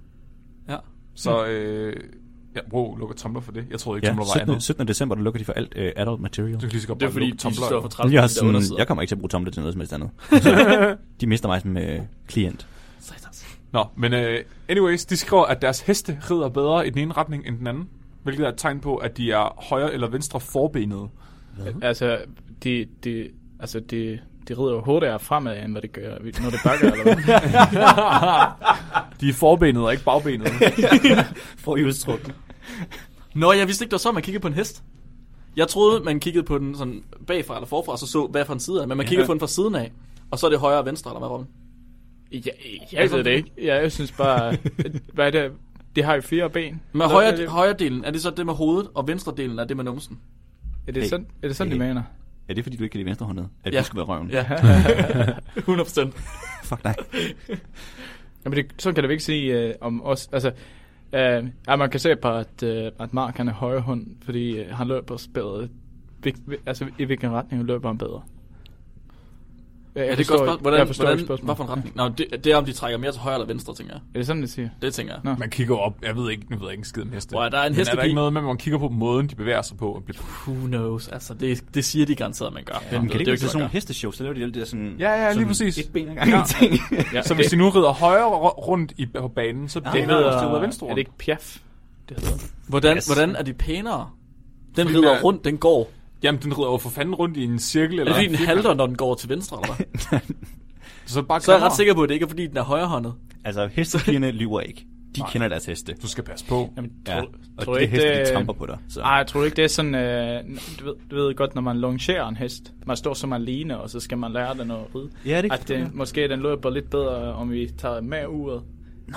[0.70, 0.78] Ja.
[1.16, 1.96] Så, øh,
[2.56, 3.66] ja, wow, lukker Tumblr for det.
[3.72, 4.50] Jeg troede ikke, Ja, Tumblr var 17.
[4.50, 4.64] andet.
[4.64, 4.88] 17.
[4.88, 6.54] december, der lukker de for alt uh, adult material.
[6.54, 7.56] Du kan lige så godt Det er fordi, de Tumblr.
[7.56, 7.88] står for jo.
[7.88, 9.94] 30 Jeg, der sådan, jeg kommer ikke til at bruge Tumblr til noget som helst
[9.94, 10.10] andet.
[10.30, 11.82] Så, de mister mig som uh,
[12.28, 12.68] klient.
[13.72, 14.20] Nå, men uh,
[14.70, 17.90] anyways, de skriver, at deres heste rider bedre i den ene retning end den anden.
[18.24, 21.08] Hvilket er et tegn på, at de er højre eller venstre forbenede.
[21.82, 22.18] Altså,
[22.64, 23.30] de, de,
[23.60, 26.10] altså de, de rider jo hurtigere fremad, end hvad det gør,
[26.44, 27.16] når det bakker, eller hvad?
[29.22, 30.50] De er forbenede og ikke bagbenede.
[31.64, 32.32] For i udstrukken.
[33.36, 34.84] Nå, jeg vidste ikke, det var så, man kiggede på en hest.
[35.56, 38.60] Jeg troede, man kiggede på den sådan bagfra eller forfra, så så hvad for en
[38.60, 39.92] side af, men man kiggede på den fra siden af.
[40.32, 41.48] Og så er det højre og venstre, eller hvad, Robin?
[42.32, 42.54] Jeg,
[42.92, 43.52] jeg ved det ikke.
[43.58, 44.58] Jeg, jeg synes bare,
[45.14, 45.52] hvad er det?
[45.96, 46.82] De har jo fire ben.
[46.94, 49.60] Men højre, er det, højre delen, er det så det med hovedet, og venstre delen
[49.60, 50.20] er det med numsen?
[50.88, 51.88] er det sådan, er det sådan de Hey.
[51.88, 52.04] mener?
[52.50, 53.50] Er det fordi, du ikke kan lide venstrehåndet?
[53.64, 53.80] At Ja.
[53.80, 54.30] du skal være røven?
[54.30, 54.46] Ja.
[55.58, 56.14] 100 procent.
[56.64, 56.96] Fuck dig.
[58.46, 60.30] Jamen, det, sådan kan det ikke sige uh, om os.
[60.32, 60.52] Altså,
[61.14, 64.62] uh, ja, man kan se på, at, uh, at Mark han er højre hånd, fordi
[64.62, 65.70] uh, han løber spillet.
[66.66, 68.22] Altså, i hvilken retning løber han bedre?
[69.96, 70.62] Jeg, Ja, det er forstår godt ikke- spørgsmål.
[70.62, 71.48] Hvordan, jeg forstår hvordan, ikke spørgsmålet.
[71.48, 71.96] hvad for en retning?
[71.96, 74.02] Nå, det, det er om de trækker mere til højre eller venstre, tænker jeg.
[74.16, 74.70] Er det sådan, det siger?
[74.82, 75.22] Det tænker jeg.
[75.24, 75.36] Nå.
[75.40, 77.30] Man kigger op, jeg ved ikke, nu ved jeg ikke en skid om heste.
[77.32, 79.28] Hvor er der en Men er der ikke noget med, at man kigger på måden,
[79.28, 79.92] de bevæger sig på?
[79.92, 80.22] Og bliver...
[80.48, 81.08] Who knows?
[81.08, 82.74] Altså, det, det siger de garanteret, at man gør.
[82.92, 84.66] Men kan det ikke jo være sådan nogle hesteshows, så laver de alt det der
[84.68, 84.96] sådan...
[85.00, 85.78] Ja, ja, lige sådan præcis.
[85.78, 86.44] Et ben ad gangen Ja.
[86.60, 86.80] ting.
[87.14, 89.92] Ja, Så hvis de nu rider højre ru- rundt i, på banen, så Ja.
[89.92, 91.58] bliver det det hedder, hedder venstre er det ikke Piaf?
[92.10, 92.38] Det hedder.
[92.68, 93.06] Hvordan, Yes.
[93.06, 94.10] hvordan er de pænere?
[94.76, 95.92] Den rider er- rundt, den går.
[96.24, 97.98] Jamen, den rider jo for fanden rundt i en cirkel.
[97.98, 100.20] Er Eller det fordi, den halter, når den går til venstre, eller hvad?
[101.06, 102.64] Så, bare Så er jeg ret sikker på, at det ikke er, fordi den er
[102.64, 103.14] højrehåndet.
[103.46, 104.86] Altså, hestepigerne lyver ikke.
[105.16, 105.94] De kender deres heste.
[106.02, 106.74] Du skal passe på.
[106.76, 108.78] Jamen, Ja, tror, og tror de ikke, heste, de det- tramper på dig.
[108.90, 109.02] Så.
[109.02, 110.44] Ej, jeg tror ikke, det er sådan, øh,
[110.80, 112.74] du, ved, du ved godt, når man longerer en hest.
[112.88, 115.10] Man står som alene, og så skal man lære den at ride.
[115.26, 118.62] Ja, det At den, måske den løber lidt bedre, om vi tager med uret,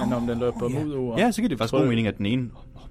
[0.04, 0.84] end om den løber ja.
[0.84, 1.20] mod uret.
[1.20, 2.50] Ja, så giver det faktisk god mening, at den ene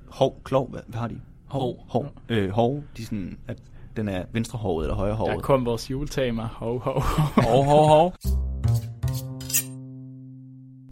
[0.10, 1.16] hov, klov, hvad, hvad har de?
[1.46, 1.86] Hov.
[1.90, 2.08] Hov.
[2.30, 3.58] Øh, hov, de er sådan, at
[3.96, 6.44] den er venstrehåret eller højre Der kom vores juletema.
[6.44, 7.02] Hov, hov.
[7.44, 8.14] Hov, hov, hov.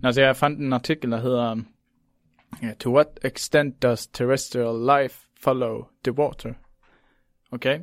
[0.02, 1.56] Nå, så jeg fandt en artikel, der hedder
[2.64, 6.54] yeah, To what extent does terrestrial life follow the water?
[7.52, 7.80] Okay?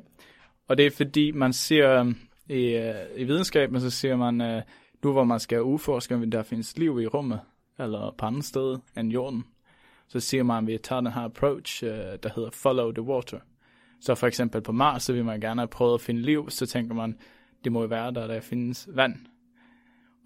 [0.69, 2.17] Og det er fordi, man siger um,
[2.49, 4.63] i, uh, i videnskaben, så siger man, uh,
[5.03, 7.41] nu hvor man skal udforske, om der findes liv i rummet,
[7.79, 9.45] eller på andre steder end jorden,
[10.09, 11.91] så siger man, at vi tager den her approach, uh,
[12.23, 13.39] der hedder follow the water.
[14.01, 16.67] Så for eksempel på Mars, så vil man gerne have prøvet at finde liv, så
[16.67, 17.19] tænker man,
[17.65, 19.15] det må jo være der, der findes vand.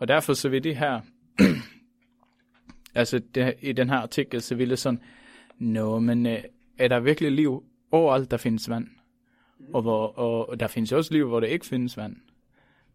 [0.00, 1.00] Og derfor så vil det her
[2.94, 5.00] altså det, i den her artikel, så ville det sådan,
[5.58, 6.42] nå, men øh,
[6.78, 8.88] er der virkelig liv overalt, der findes vand?
[9.72, 12.16] Og, hvor, og, og der findes også liv, hvor der ikke findes vand.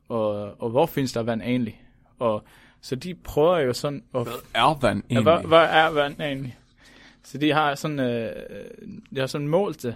[0.08, 1.84] Og, og hvor findes der vand egentlig?
[2.20, 2.44] Og
[2.82, 4.24] så de prøver jo sådan at...
[4.24, 5.34] Hvad er vand Ja, egentlig?
[5.34, 6.58] hvad, hvad er vand egentlig?
[7.24, 8.32] Så de har sådan, øh,
[9.16, 9.96] de har sådan målt det.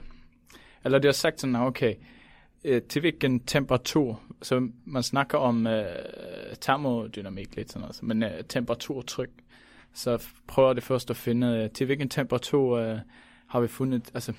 [0.85, 1.95] Eller de har sagt sådan, okay,
[2.63, 5.85] øh, til hvilken temperatur, så man snakker om øh,
[6.61, 9.29] termodynamik lidt sådan noget, men øh, temperaturtryk,
[9.93, 12.99] så prøver det først at finde, øh, til hvilken temperatur øh,
[13.47, 14.33] har vi fundet, altså,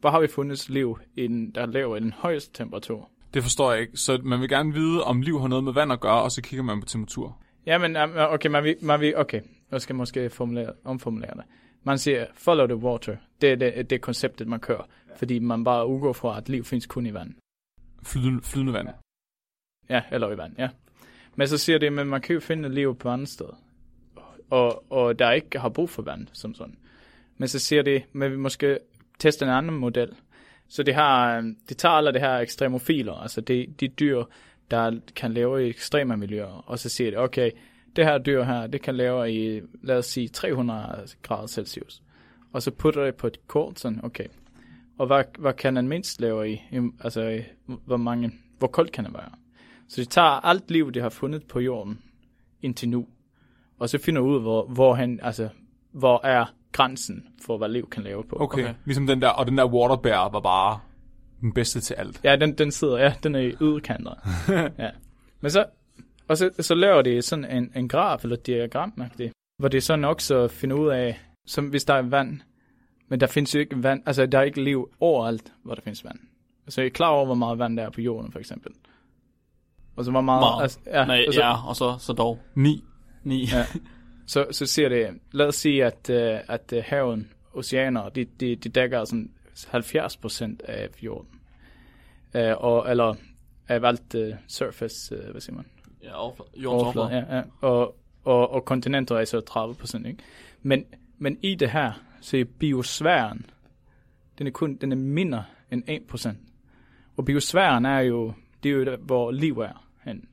[0.00, 3.10] hvor har vi fundet liv, i den, der laver den højeste temperatur?
[3.34, 3.96] Det forstår jeg ikke.
[3.96, 6.42] Så man vil gerne vide, om liv har noget med vand at gøre, og så
[6.42, 7.38] kigger man på temperatur.
[7.66, 11.44] Ja, men um, okay, man vil, man vil, okay, jeg skal måske formulere, omformulere det.
[11.86, 13.16] Man siger, follow the water.
[13.40, 14.88] Det er det, det konceptet, man kører.
[15.16, 17.34] Fordi man bare udgår fra, at liv findes kun i vand.
[18.02, 18.88] Flydende, flydende vand.
[19.90, 20.68] Ja, eller i vand, ja.
[21.36, 23.62] Men så siger det, at man kan jo finde liv på andre steder.
[24.50, 26.78] Og, og der ikke har brug for vand, som sådan.
[27.36, 28.78] Men så siger det, at vi måske
[29.18, 30.14] teste en anden model.
[30.68, 34.24] Så det, har, det tager alle det her ekstremofiler, altså de, de dyr,
[34.70, 37.50] der kan leve i ekstreme miljøer, og så siger det, okay,
[37.96, 42.02] det her dyr her, det kan leve i, lad os sige, 300 grader Celsius.
[42.52, 44.26] Og så putter det på et kort, sådan, okay,
[44.98, 46.52] og hvad, hvad kan den mindst leve i?
[46.72, 47.42] I- Altså, i-
[47.86, 49.30] hvor mange, hvor koldt kan det være?
[49.88, 51.98] Så de tager alt liv, de har fundet på jorden
[52.62, 53.06] indtil nu,
[53.78, 55.48] og så finder ud, hvor, hvor, han, altså,
[55.92, 58.36] hvor er grænsen for, hvad liv kan leve på.
[58.36, 58.44] Okay.
[58.44, 58.62] Okay.
[58.70, 58.74] okay.
[58.84, 60.80] Ligesom den der, og den der waterbear var bare
[61.40, 62.20] den bedste til alt.
[62.24, 64.14] Ja, den, den sidder, ja, den er i yderkanter.
[64.84, 64.90] ja.
[65.40, 65.64] Men så,
[66.28, 69.02] og så, så laver de sådan en, en graf, eller diagram,
[69.58, 72.40] hvor de sådan også finder ud af, som hvis der er vand,
[73.08, 76.04] men der findes jo ikke vand, altså der er ikke liv overalt, hvor der findes
[76.04, 76.18] vand.
[76.68, 78.72] Så jeg er klar over, hvor meget vand der er på jorden, for eksempel.
[79.96, 80.40] Og så hvor meget...
[80.40, 80.62] Meget.
[80.62, 82.38] Altså, ja, Nej, og så, ja, og så, så dog.
[82.54, 82.84] 9.
[83.24, 83.44] 9.
[83.52, 83.66] Ja.
[84.26, 88.56] så, så siger det, lad os sige, at, uh, at uh, haven, oceaner, de, de,
[88.56, 91.40] de dækker sådan 70% af jorden.
[92.34, 93.14] Uh, og, eller
[93.68, 95.66] af alt uh, surface, uh, hvad siger man?
[96.06, 96.50] Ja, overflade.
[96.56, 97.26] Jordens overflade.
[97.30, 97.42] ja, ja.
[97.60, 100.22] Og, og, og kontinenter er så 30%, ikke?
[100.62, 100.84] Men,
[101.18, 103.46] men i det her, så er biosfæren,
[104.38, 105.82] den er kun, den er mindre end
[106.14, 106.28] 1%.
[107.16, 108.32] Og biosfæren er jo,
[108.62, 110.28] det er jo der, hvor liv er hen.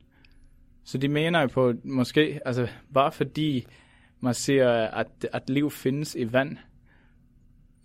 [0.84, 3.66] Så de mener jo på, måske, altså bare fordi
[4.20, 6.56] man ser, at, at liv findes i vand,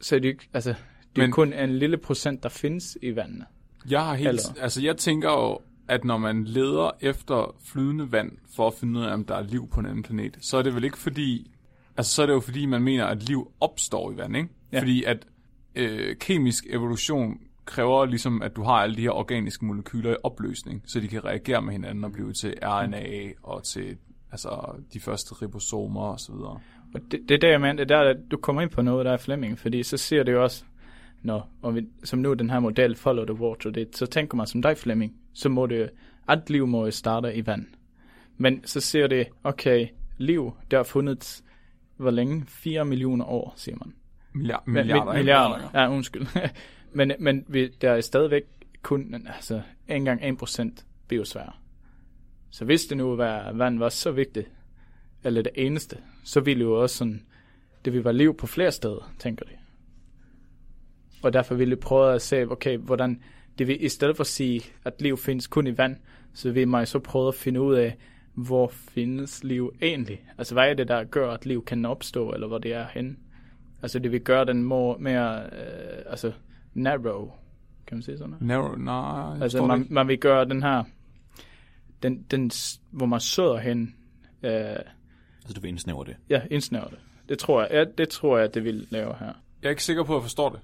[0.02, 0.78] så er det jo ikke, altså, det
[1.16, 3.46] er Men- jo kun en lille procent, der findes i vandet.
[3.90, 5.60] Jeg har helt, Eller- altså jeg tænker jo,
[5.90, 9.44] at når man leder efter flydende vand for at finde ud af, om der er
[9.44, 11.52] liv på en anden planet, så er det vel ikke fordi,
[11.98, 14.50] altså så er det jo fordi, man mener, at liv opstår i vand, ikke?
[14.72, 14.80] Ja.
[14.80, 15.26] Fordi at
[15.76, 20.84] øh, kemisk evolution kræver ligesom, at du har alle de her organiske molekyler i opløsning,
[20.86, 23.98] så de kan reagere med hinanden og blive til RNA og til
[24.32, 26.60] altså, de første ribosomer og så videre.
[26.94, 28.82] Og det, det er der, jeg mener, det er der, at du kommer ind på
[28.82, 30.64] noget, der er Flemming, fordi så ser det jo også,
[31.22, 34.48] når, og vi, som nu den her model, follow the water, det, så tænker man
[34.48, 35.90] som dig, Flemming, så må det,
[36.28, 37.66] alt liv må starte i vand.
[38.38, 39.88] Men så ser det, okay,
[40.18, 41.44] liv, der er fundet,
[41.98, 42.44] hvor længe?
[42.48, 43.94] 4 millioner år, siger man.
[44.34, 45.70] Milliard, milliarder, milliarder.
[45.74, 46.28] Ja, undskyld.
[46.98, 47.46] men men
[47.82, 48.44] der er stadigvæk
[48.82, 51.52] kun, altså, engang 1% biosfære.
[52.50, 54.52] Så hvis det nu var, vand var så vigtigt,
[55.24, 57.26] eller det eneste, så ville jo også sådan,
[57.86, 59.52] det ville være liv på flere steder, tænker de.
[61.24, 63.24] Og derfor ville de prøve at se, okay, hvordan,
[63.58, 65.95] det vil, i stedet for at sige, at liv findes kun i vand,
[66.34, 67.97] så vil man så prøve at finde ud af,
[68.34, 70.24] hvor findes liv egentlig?
[70.38, 73.16] Altså, hvad er det, der gør, at liv kan opstå, eller hvor det er henne?
[73.82, 76.32] Altså, det vil gøre den more, mere, øh, altså,
[76.74, 77.32] narrow,
[77.88, 78.45] kan man sige sådan noget?
[78.47, 80.84] Narrow, nej, Altså, man, man vil gøre den her,
[82.04, 82.52] den, den,
[82.91, 83.95] hvor man søger hen,
[84.43, 86.16] øh, Altså, du vil indsnævre det.
[86.30, 87.00] ja, indsnævre det.
[87.30, 89.34] Det tror jeg, ja, det tror jeg, det vil lave her.
[89.62, 90.60] Jeg er ikke sikker på, at jeg forstår det.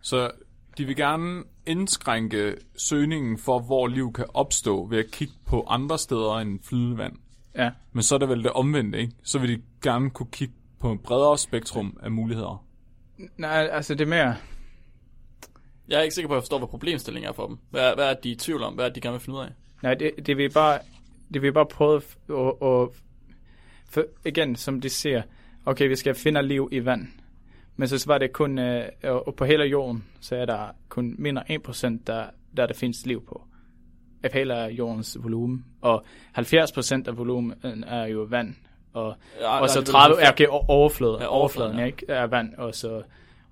[0.00, 0.30] Så
[0.78, 5.98] de vil gerne indskrænke søgningen for, hvor liv kan opstå ved at kigge på andre
[5.98, 7.12] steder end flydende vand.
[7.56, 9.12] Ja, Men så er det vel det omvendte, ikke?
[9.22, 12.64] Så vil de gerne kunne kigge på et bredere spektrum af muligheder.
[13.36, 14.36] nej, altså det er mere,
[15.88, 17.58] Jeg er ikke sikker på, at jeg forstår, hvad problemstillingen er for dem.
[17.70, 18.74] Hvad, hvad er de i tvivl om?
[18.74, 19.50] Hvad er de gerne vil finde ud af?
[19.82, 20.78] nej, det, det vil bare,
[21.34, 22.88] det vil bare prøve at, at, at
[23.90, 25.22] for, igen, som de siger,
[25.66, 27.06] okay, vi skal finde liv i vand.
[27.76, 31.42] Men så var det kun, øh, og på hele jorden, så er der kun mindre
[31.50, 33.42] 1%, der, der der findes liv på.
[34.22, 35.64] Af hele jordens volumen.
[35.80, 36.04] Og
[36.38, 37.54] 70% af volumen
[37.86, 38.54] er jo vand.
[38.92, 41.84] Og, Ja, og så det er 30 vel er okay, o- overfladen, Ja, overfladen, ja.
[41.84, 43.02] ikke, er vand, og så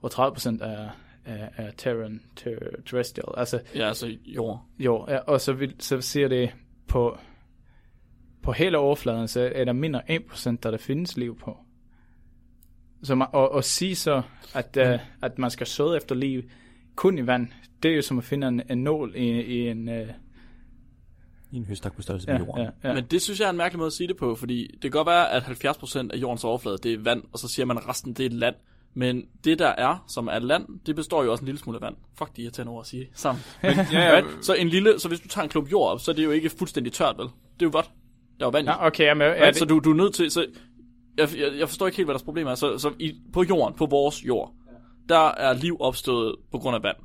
[0.03, 0.89] og 30% er,
[1.25, 2.57] er, er terren, ter,
[2.87, 3.35] terrestrial.
[3.37, 4.63] Altså, Ja, altså jord.
[4.79, 6.51] jo, ja, og så, vil, så siger det
[6.89, 7.19] på,
[8.43, 11.57] på hele overfladen, så er der mindre 1%, der der findes liv på.
[13.03, 14.23] Så man, og, og sige så,
[14.55, 16.43] at, uh, at man skal søge efter liv
[16.97, 17.49] kun i vand,
[17.83, 19.89] det er jo som at finde en, en nål i, i en...
[19.89, 20.09] Uh,
[21.51, 22.63] I en høstak på størrelse ja, med jorden.
[22.65, 22.89] ja, ja.
[22.89, 22.95] Ja.
[22.95, 24.91] Men det synes jeg er en mærkelig måde at sige det på, fordi det kan
[24.91, 27.89] godt være, at 70% af jordens overflade, det er vand, og så siger man, at
[27.89, 28.55] resten, det er land.
[28.95, 31.83] Men det, der er, som er land, det består jo også en lille smule af
[31.83, 31.97] vand.
[32.19, 33.45] Fuck, de irriterende ord at sige sammen.
[33.63, 34.45] Men, ja, Right?
[34.45, 36.31] Så en lille, så hvis du tager en klump jord op, så er det jo
[36.31, 37.27] ikke fuldstændig tørt, vel?
[37.27, 37.33] Det
[37.63, 37.91] er jo vådt.
[38.39, 38.71] Der er jo vand i.
[38.71, 39.27] Nå, okay, jeg er med.
[39.27, 40.47] Ja, Ja, det, så du, du er nødt til, så
[41.21, 42.55] jeg, jeg, jeg forstår ikke helt, hvad deres problem er.
[42.55, 44.53] Så, så i, på jorden, på vores jord,
[45.09, 46.97] der er liv opstået på grund af vand.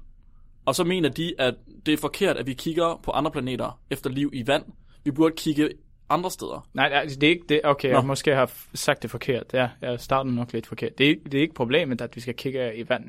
[0.65, 1.55] Og så mener de, at
[1.85, 4.63] det er forkert, at vi kigger på andre planeter efter liv i vand.
[5.03, 5.69] Vi burde kigge
[6.09, 6.67] andre steder.
[6.73, 7.61] Nej, nej, altså, det er ikke det.
[7.63, 7.97] Okay, Nå.
[7.97, 9.43] jeg måske har sagt det forkert.
[9.53, 10.97] Ja, jeg startede nok lidt forkert.
[10.97, 13.03] Det er, ikke- det er ikke problemet, at vi skal kigge i vand.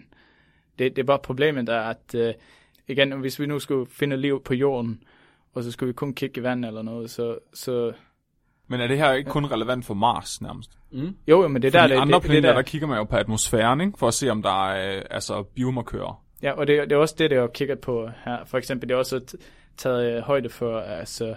[0.79, 2.35] Det, det er bare problemet, der at øh,
[2.89, 5.03] igen, hvis vi nu skulle finde liv på jorden,
[5.55, 7.93] og så skulle vi kun kigge i vand eller noget, så, så
[8.69, 10.79] Men er det her ikke kun relevant for Mars nærmest?
[10.93, 11.17] Mm.
[11.29, 12.89] jo, jo, men det er Fordi der, det, andre det, det, planeter, der, der kigger
[12.89, 13.99] man jo på atmosfæren, ikke?
[13.99, 16.23] For at se, om der er øh, altså biomarkører.
[16.43, 18.45] Ja, og det, det er også det, der er kigget på her.
[18.45, 19.37] For eksempel, det er også
[19.77, 21.35] taget øh, højde for, altså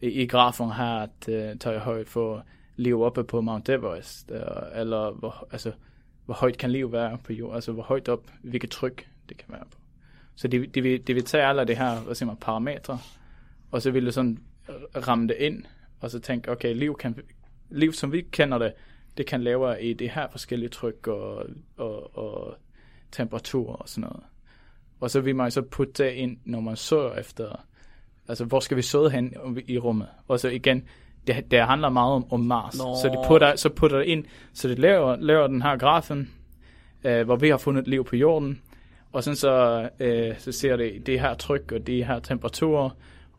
[0.00, 2.44] i, i grafen her, at uh, tager højde for
[2.76, 5.72] liv oppe på Mount Everest, uh, eller hvor, altså,
[6.24, 9.46] hvor højt kan liv være på jorden, altså hvor højt op, hvilket tryk det kan
[9.48, 9.78] være på.
[10.34, 12.98] Så de, de, vil, de vil tage alle det her, hvad siger man, parametre,
[13.70, 14.38] og så vil det sådan
[15.08, 15.64] ramme det ind,
[16.00, 17.16] og så tænke, okay, liv, kan,
[17.70, 18.72] liv som vi kender det,
[19.16, 22.56] det kan lave i det her forskellige tryk og, og, og
[23.12, 24.24] temperatur og sådan noget.
[25.00, 27.66] Og så vil man så putte det ind, når man søger efter,
[28.28, 29.34] altså hvor skal vi søge hen
[29.68, 30.08] i rummet?
[30.28, 30.88] Og så igen,
[31.26, 32.78] det, det handler meget om, om Mars.
[32.78, 32.96] Nå.
[33.02, 36.34] Så de putter, så putter det ind, så det laver, laver den her grafen,
[37.04, 38.62] øh, hvor vi har fundet liv på jorden,
[39.12, 42.90] og sådan så, øh, så ser det det her tryk og de her temperaturer,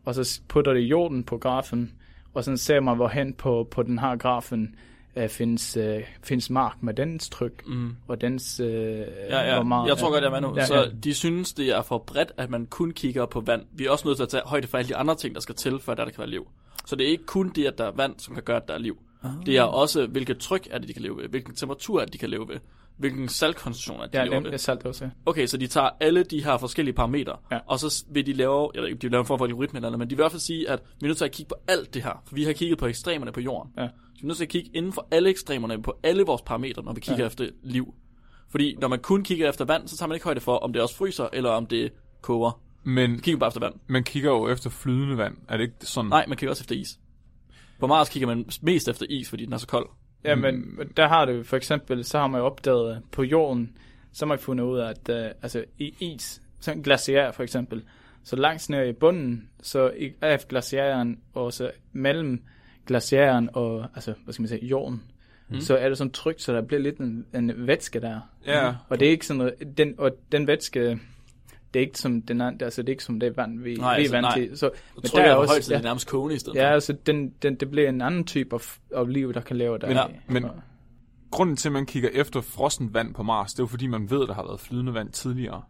[0.04, 1.92] og så putter det jorden på grafen,
[2.38, 4.74] og så ser man, hvorhen på, på den her grafen
[5.16, 7.96] øh, findes, øh, findes mark med dens tryk, Mm.
[8.08, 8.60] og dens...
[8.60, 9.54] Øh, Ja, ja.
[9.54, 10.56] hvor meget, jeg tror godt, jeg er med nu.
[10.56, 10.84] Ja, så ja.
[11.04, 13.62] de synes, det er for bredt, at man kun kigger på vand.
[13.72, 15.54] Vi er også nødt til at tage højde for alle de andre ting, der skal
[15.54, 16.46] til, for at der kan være liv.
[16.86, 18.74] Så det er ikke kun det, at der er vand, som kan gøre, at der
[18.74, 18.98] er liv.
[19.22, 19.30] Ah.
[19.46, 22.12] Det er også, hvilket tryk er det, de kan leve ved, hvilken temperatur er det,
[22.12, 22.56] de kan leve ved,
[22.98, 24.58] hvilken saltkoncentration er det, de Ja, lever nemlig ved.
[24.58, 25.04] salt også.
[25.04, 25.10] ja.
[25.26, 27.58] Okay, så de tager alle de her forskellige parametre, Ja.
[27.66, 29.76] og så vil de lave, jeg ved ikke, de vil lave en form for algoritme
[29.78, 31.32] eller andet, men de vil i hvert fald sige, at vi er nødt til at
[31.32, 33.72] kigge på alt det her, for vi har kigget på ekstremerne på jorden.
[33.76, 33.86] Ja.
[33.88, 36.82] Så vi er nødt til at kigge inden for alle ekstremerne på alle vores parametre,
[36.84, 37.22] når vi kigger Ja.
[37.22, 37.26] ja.
[37.26, 37.94] efter liv.
[38.50, 40.82] Fordi når man kun kigger efter vand, så tager man ikke højde for, om det
[40.82, 41.92] også fryser, eller om det
[42.22, 42.60] koger.
[42.84, 43.74] Men Man kigger bare efter vand.
[43.86, 45.36] man kigger jo efter flydende vand.
[45.48, 46.08] Er det ikke sådan?
[46.08, 46.98] Nej, man kigger også efter is.
[47.80, 49.86] På Mars kigger man mest efter is, fordi den er så kold.
[50.24, 53.76] Ja, men men der har det for eksempel, så har man jo opdaget på jorden,
[54.12, 57.82] så har man fundet ud af, at uh, altså i is, sådan glaciær for eksempel,
[58.24, 62.42] så langt ned i bunden, så af glaciæren, og så mellem
[62.86, 65.02] glaciæren og, altså, hvad skal man sige, jorden,
[65.50, 65.54] Mm.
[65.54, 65.60] mm.
[65.60, 68.20] så er det sådan trygt, så der bliver lidt en, en vætske der.
[68.46, 68.72] Ja.
[68.88, 70.98] Og det er ikke sådan noget, den, og den vætske,
[71.74, 73.96] det er ikke som den anden, altså det er ikke som det vand, vi, Nej,
[73.96, 74.58] vi er altså, vant til.
[74.58, 75.78] Så, Så men der jeg er også- højt, så det ja.
[75.78, 76.74] er nærmest kogende i stedet ja, for.
[76.74, 79.86] altså den, den, det bliver en anden type af, af liv, der kan leve der.
[79.86, 80.44] Men- Ja, men-
[81.30, 84.10] Grunden til, at man kigger efter frossen vand på Mars, det er jo fordi, man
[84.10, 85.62] ved, at der har været flydende vand tidligere.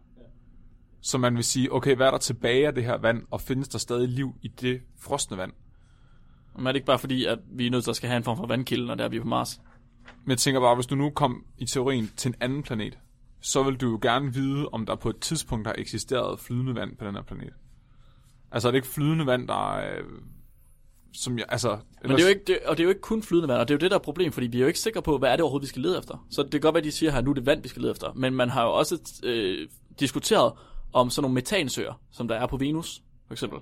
[1.01, 3.67] Så man vil sige, okay, hvad er der tilbage af det her vand, og findes
[3.67, 5.51] der stadig liv i det frosne vand?
[6.57, 8.23] Men er det ikke bare fordi, at vi er nødt til at skal have en
[8.23, 9.61] form for vandkilde, når der er vi på Mars?
[10.23, 12.97] Men jeg tænker bare, hvis du nu kom i teorien til en anden planet,
[13.41, 16.97] så vil du jo gerne vide, om der på et tidspunkt har eksisteret flydende vand
[16.97, 17.53] på den her planet.
[18.51, 19.97] Altså er det ikke flydende vand, der er...
[19.97, 20.03] øh,
[21.13, 23.23] Som jeg, altså, Men det er jo ikke, det, og det er jo ikke kun
[23.23, 24.79] flydende vand, og det er jo det, der er problem, fordi vi er jo ikke
[24.79, 26.25] sikre på, hvad er det overhovedet, vi skal lede efter.
[26.29, 27.91] Så det kan godt være, de siger her, nu er det vand, vi skal lede
[27.91, 28.13] efter.
[28.13, 29.67] Men man har jo også øh,
[29.99, 30.53] diskuteret
[30.93, 33.59] om sådan nogle metansøer, som der er på Venus, for eksempel.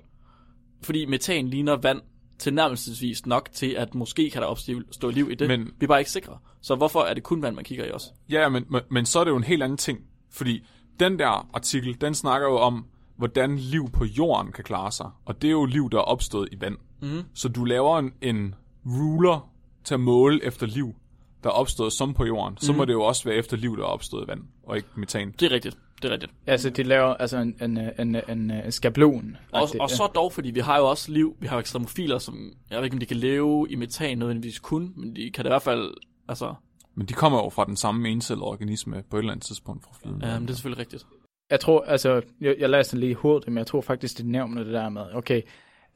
[0.82, 2.00] Fordi metan ligner vand
[2.38, 5.48] tilnærmelsesvis nok til, at måske kan der opstå liv i det.
[5.48, 6.38] Men- vi er bare ikke sikre.
[6.60, 8.10] Så hvorfor er det kun vand, man kigger i også?
[8.30, 9.98] Ja, men, men, men så er det jo en helt anden ting.
[10.30, 10.66] Fordi
[11.00, 12.84] den der artikel, den snakker jo om,
[13.16, 15.10] hvordan liv på jorden kan klare sig.
[15.24, 16.76] Og det er jo liv, der er opstået i vand.
[17.02, 17.22] Mhm.
[17.34, 18.54] Så du laver en, en
[18.86, 19.50] ruler
[19.84, 20.94] til at måle efter liv,
[21.42, 22.56] der er opstået som på jorden.
[22.60, 24.88] Så må det jo også være efter liv, der er opstået i vand, og ikke
[24.96, 25.34] metan.
[25.40, 25.78] Det er rigtigt.
[26.02, 26.32] Det er rigtigt.
[26.46, 29.36] Altså, de laver altså en, en, en, en, en skabelon.
[29.52, 32.52] Og, og så dog, fordi vi har jo også liv, vi har jo ekstremofiler, som,
[32.70, 35.48] jeg ved ikke, om de kan leve i metan nødvendigvis kun, men de kan da
[35.48, 35.94] i hvert fald,
[36.28, 36.54] altså,
[36.94, 39.92] Men de kommer jo fra den samme encellede organisme på et eller andet tidspunkt fra
[40.02, 41.06] flydende ja, men det er selvfølgelig rigtigt.
[41.50, 44.72] Jeg tror, altså, jeg, jeg læste lige hurtigt, men jeg tror faktisk, det nævner det
[44.72, 45.42] der med, okay,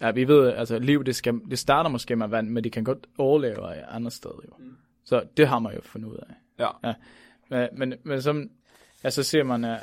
[0.01, 2.85] ja, vi ved, altså, liv, det, skal, det starter måske med vand, men det kan
[2.85, 4.55] godt overleve i andre steder, jo.
[4.59, 4.77] Mm.
[5.05, 6.35] Så det har man jo fundet ud af.
[6.59, 6.95] Ja.
[7.51, 8.51] Men, men, men som,
[9.05, 9.79] ja, så ser man, at,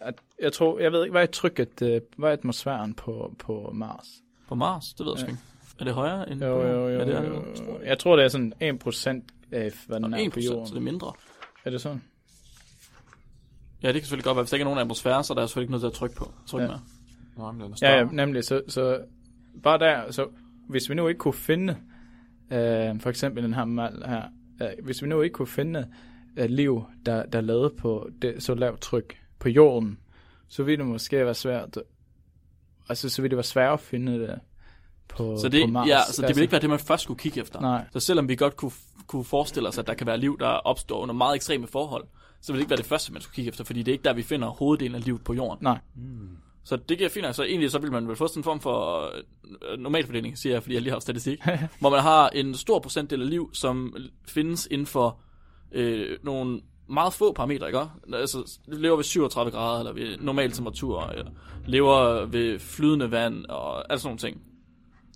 [0.00, 3.70] at, jeg tror, jeg ved ikke, hvad er trykket, øh, hvad er atmosfæren på, på
[3.74, 4.06] Mars?
[4.48, 5.30] På Mars, det ved jeg Ja.
[5.32, 5.42] ikke.
[5.80, 7.34] Er det højere end Jo, på jo, jo, er det jo.
[7.66, 7.80] jo.
[7.84, 10.66] Jeg tror, det er sådan 1% af, hvad den Nå, er 1 på jorden.
[10.66, 11.12] så det er mindre.
[11.64, 12.02] Er det sådan?
[13.82, 14.42] Ja, det kan selvfølgelig godt være.
[14.42, 16.16] Hvis der ikke er nogen atmosfære, så er der selvfølgelig ikke noget til at trykke
[16.16, 16.32] på.
[16.46, 16.72] Trykke Ja.
[16.72, 16.76] ja.
[17.36, 17.44] med.
[17.44, 18.44] Nej, men er Ja, ja, nemlig.
[18.44, 19.00] Så, så
[19.62, 20.28] bare der, så
[20.68, 21.72] hvis vi nu ikke kunne finde,
[22.50, 24.22] øh, for eksempel den her mal her,
[24.62, 25.86] øh, hvis vi nu ikke kunne finde
[26.36, 29.98] liv, der, der er lavet på det, så lavt tryk på jorden,
[30.48, 31.78] så ville det måske være svært,
[32.88, 34.38] altså så ville det være svært at finde det
[35.08, 35.88] på, Så det, på Mars.
[35.88, 37.60] ja, så det vil ikke være det, man først skulle kigge efter.
[37.60, 37.84] Nej.
[37.92, 38.72] Så selvom vi godt kunne,
[39.06, 42.04] kunne forestille os, at der kan være liv, der opstår under meget ekstreme forhold,
[42.40, 44.04] så vil det ikke være det første, man skulle kigge efter, fordi det er ikke
[44.04, 45.58] der, vi finder hoveddelen af livet på jorden.
[45.64, 45.78] Nej.
[46.64, 47.36] Så det giver fint.
[47.36, 49.04] Så egentlig så vil man vel få sådan en form for
[49.72, 51.38] øh, normalfordeling, siger jeg, fordi jeg lige har statistik,
[51.80, 53.96] hvor man har en stor procentdel af liv, som
[54.28, 55.18] findes inden for
[55.72, 57.80] øh, nogle meget få parametre, ikke?
[58.12, 61.30] Altså, lever ved 37 grader, eller ved normal temperatur, eller
[61.66, 64.42] lever ved flydende vand, og alt sådan nogle ting.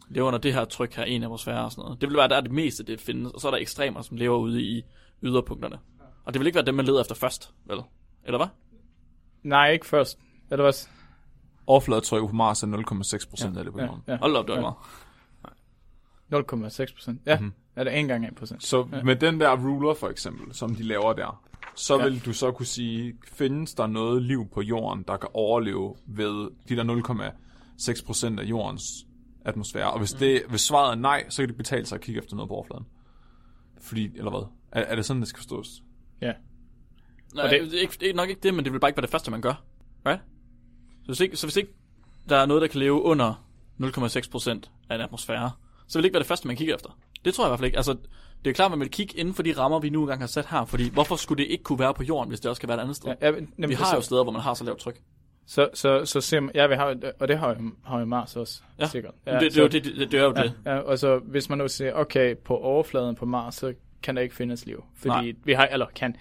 [0.09, 2.01] Lever under det her tryk her, en atmosfære og sådan noget.
[2.01, 4.17] Det vil være, der er det meste, det findes, og så er der ekstremer, som
[4.17, 4.83] lever ude i
[5.23, 5.79] yderpunkterne.
[6.25, 7.79] Og det vil ikke være dem, man leder efter først, vel?
[8.25, 8.47] Eller hvad?
[9.43, 10.19] Nej, ikke først.
[10.51, 10.73] Eller hvad?
[11.67, 14.03] Overfladetrykket på Mars er 0,6 procent af det på Ja, jorden.
[14.09, 14.17] ja.
[14.17, 14.61] Hold da op, det var Ja.
[14.63, 14.77] meget.
[16.31, 17.21] 0,6 procent.
[17.27, 17.45] Ja, Mhm.
[17.45, 17.63] mm-hmm.
[17.77, 18.65] Er det en gang 1 procent.
[18.65, 19.03] Så Ja.
[19.03, 21.43] med den der ruler for eksempel, som de laver der,
[21.75, 22.05] så Ja.
[22.05, 26.51] vil du så kunne sige, findes der noget liv på jorden, der kan overleve ved
[26.69, 28.83] de der 0,6 procent af jordens
[29.45, 29.91] atmosfære?
[29.93, 32.37] Og hvis, det, hvis svaret er nej, så kan det betale sig at kigge efter
[32.37, 32.87] noget på overfladen.
[33.81, 34.47] Fordi, eller hvad?
[34.73, 35.83] Er, er det sådan, det skal forstås?
[36.21, 36.33] Ja.
[37.35, 38.79] Nej, Og det, det- det, er ikke, det er nok ikke det, men det vil
[38.81, 39.63] bare ikke være det første, man gør.
[40.07, 40.21] Right?
[41.03, 41.71] Så hvis ikke, så hvis ikke
[42.29, 43.45] der er noget, der kan leve under
[43.79, 45.51] 0,6% af en atmosfære,
[45.89, 46.99] så vil det ikke være det første, man kigger efter.
[47.27, 47.77] Det tror jeg i hvert fald ikke.
[47.77, 47.97] Altså,
[48.45, 50.47] det er klart, man vil kigge inden for de rammer, vi nu engang har sat
[50.51, 52.77] her, fordi hvorfor skulle det ikke kunne være på jorden, hvis det også kan være
[52.79, 53.09] et andet sted?
[53.21, 55.01] Ja, Ja, ja, nemlig, vi har så, jo steder, hvor man har så lavt tryk.
[55.47, 58.37] Så, så, så ser man, ja, vi har, og det har jo, har jo Mars
[58.37, 58.87] også, Ja.
[58.87, 59.15] sikkert.
[59.27, 60.53] Ja, det, det, så, jo det, det, det er jo det.
[60.67, 64.17] Ja, ja, og så hvis man nu siger, okay, på overfladen på Mars, så kan
[64.17, 64.85] der ikke findes liv.
[64.97, 65.33] Fordi Nej.
[65.45, 66.17] vi har, eller kan,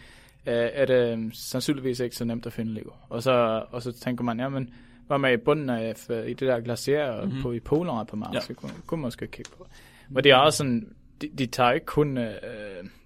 [0.46, 2.94] øh, er det øhm, sandsynligvis ikke så nemt at finde liv.
[3.10, 4.74] Og så, og så tænker man, jamen,
[5.08, 7.26] hvad med i bunden af, øh, i det der glacier Mhm.
[7.26, 7.42] mm-hmm.
[7.42, 8.38] på i polerne på Mars, Ja.
[8.40, 8.42] ja.
[8.46, 9.68] så kunne, kunne man måske kigge på.
[10.10, 10.88] Men det er også sådan,
[11.22, 12.34] de, de tager ikke kun, øh,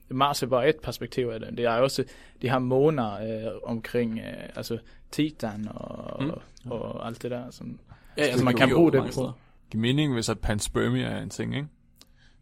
[0.09, 1.57] Mars er bare et perspektiv af det.
[1.57, 2.03] Det er også,
[2.41, 4.77] de har måner øh, omkring, øh, altså
[5.11, 6.31] Titan og, Mm.
[6.65, 6.71] mm.
[6.71, 7.51] og alt det der.
[7.51, 7.79] Sådan.
[8.17, 9.31] Ja, ja, Så man kan bruge det på.
[9.71, 11.67] giver mening, hvis at panspermia er en ting, ikke?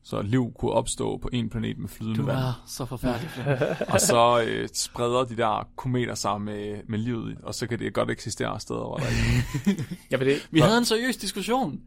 [0.04, 2.38] Så liv kunne opstå på en planet med flydende Du vand.
[2.38, 3.30] er så forfærdelig.
[3.94, 7.94] Og så øh, spreder de der kometer sig med, med livet, og så kan det
[7.94, 11.82] godt eksistere steder, hvor der ikke Ja, det, Vi havde en seriøs diskussion.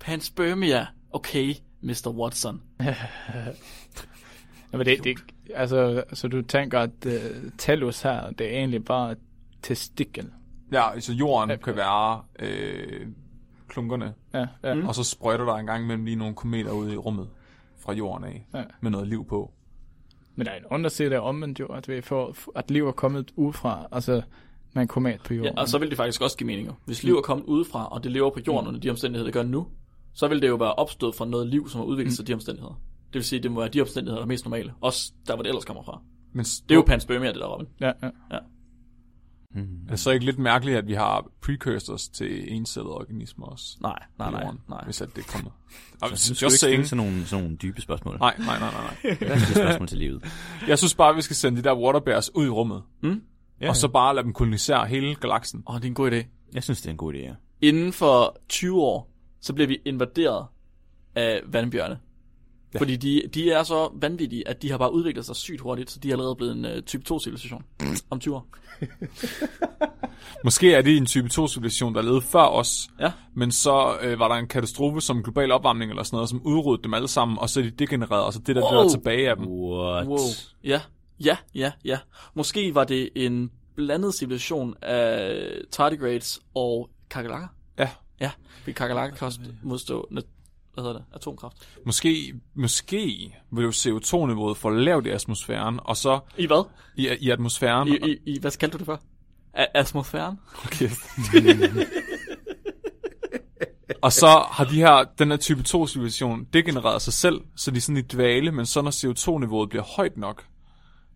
[0.00, 0.86] Panspermia.
[1.12, 2.08] Okay, Mr.
[2.10, 2.62] Watson.
[4.72, 5.18] Ja, men det, det,
[5.54, 7.12] altså, så du tænker, at uh,
[7.58, 9.14] Tellus her, det er egentlig bare
[9.62, 10.30] testikel.
[10.72, 11.56] Ja, så jorden Ja.
[11.56, 13.06] kan være øh,
[13.68, 14.74] klunkerne, Ja, ja.
[14.74, 14.86] Mm.
[14.86, 17.28] og så sprøjter der en gang imellem lige nogle kometer ud i rummet
[17.78, 18.62] fra jorden af, Ja.
[18.80, 19.52] med noget liv på.
[20.36, 22.92] Men der er en underside, der er omvendt jo, at, vi får, at liv er
[22.92, 24.22] kommet udefra, altså
[24.72, 25.58] med en komet på Ja, jorden.
[25.58, 26.66] og så vil det faktisk også give mening.
[26.68, 26.72] jo.
[26.84, 29.42] Hvis liv er kommet udefra, og det lever på jorden under de omstændigheder, det gør
[29.42, 29.66] nu,
[30.14, 32.34] så vil det jo være opstået fra noget liv, som har udviklet sig af de
[32.34, 32.80] omstændigheder.
[33.06, 34.72] Det vil sige, det må være de omstændigheder, der er mest normale.
[34.80, 36.00] Også der, hvor det ellers kommer fra.
[36.32, 37.66] Men Det er jo panspermia, det der, Robin.
[37.80, 38.38] Ja, ja.
[39.54, 39.84] Hmm.
[39.86, 43.76] er det så ikke lidt mærkeligt, at vi har precursors til encellede organismer også?
[43.80, 44.84] Nej, nej, nej, jorden, nej.
[44.84, 45.50] Hvis at det kommer.
[46.00, 48.16] Så nu skal just ikke sådan nogle, sådan nogle dybe spørgsmål.
[48.18, 49.16] Nej, nej, nej, nej, nej.
[49.20, 50.24] Det er et spørgsmål til livet.
[50.68, 53.22] Jeg synes bare, at vi skal sende de der waterbears ud i rummet, Mm?
[53.60, 55.62] Ja, og så bare lade dem kolonisere hele galaksen.
[55.68, 56.24] Åh, det er en god idé.
[56.52, 57.34] Jeg synes, det er en god idé, ja.
[57.60, 59.09] Inden for 20 år,
[59.40, 60.46] så bliver vi invaderet
[61.14, 61.98] af vandbjørne.
[62.74, 62.78] Ja.
[62.78, 66.00] Fordi de, de er så vanvittige, at de har bare udviklet sig sygt hurtigt, så
[66.00, 67.62] de er allerede blevet en uh, type 2-civilisation
[68.10, 68.46] om 20 år.
[70.44, 73.12] Måske er det en type 2-civilisation, der levede før os, Ja.
[73.34, 76.82] men så øh, var der en katastrofe som global opvarmning eller sådan noget, som udryddede
[76.84, 78.80] dem alle sammen, og så er de degenereret, og så det der, det der er
[78.82, 78.88] Wow.
[78.90, 79.46] tilbage af dem.
[79.48, 80.06] What?
[80.06, 80.18] Wow.
[80.64, 80.80] Ja,
[81.24, 81.98] ja, ja, ja.
[82.34, 87.48] Måske var det en blandet civilisation af tardigrades og kakalakker.
[87.78, 87.88] Ja.
[88.20, 90.24] Ja, fordi kakalakker kan også modstå nat-
[90.74, 91.56] hvad hedder det, atomkraft.
[91.86, 96.64] Måske, måske vil jo CO2-niveauet for lavt i atmosfæren, og så I hvad?
[96.96, 97.88] i, i atmosfæren...
[97.88, 99.00] I, i, i hvad kaldte du det for?
[99.54, 100.36] A- atmosfæren?
[100.64, 100.90] Okay.
[104.02, 107.80] og så har de her, den her type 2-civilisation degenereret sig selv, så de er
[107.80, 110.44] sådan i dvale, men så når CO2-niveauet bliver højt nok,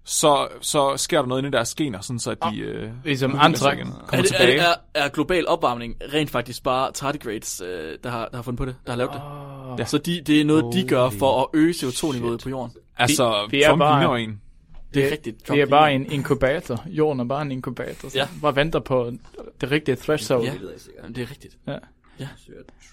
[0.04, 3.30] så, så sker der noget inde i deres gener, sådan så at de øh, Ligesom
[3.30, 3.62] Er, kommer det,
[4.12, 4.52] er, tilbage.
[4.52, 8.58] det, er, er global opvarmning rent faktisk bare tardigrades, øh, der, har, der har fundet
[8.58, 9.20] på det, der har lavet det?
[9.72, 9.76] Oh.
[9.78, 9.84] Ja.
[9.84, 12.72] Så de, det er noget, de gør for at øge CO2-niveauet på jorden.
[12.96, 14.40] altså, vi er Trump bare- en.
[14.94, 15.48] Det er rigtigt.
[15.48, 16.84] Det er bare en inkubator.
[16.86, 18.08] Jorden er bare en inkubator.
[18.08, 18.22] Så Ja.
[18.22, 18.28] ja.
[18.42, 19.12] Bare venter på
[19.60, 20.44] det rigtige threshold.
[20.44, 20.52] Ja,
[21.08, 21.56] det er rigtigt.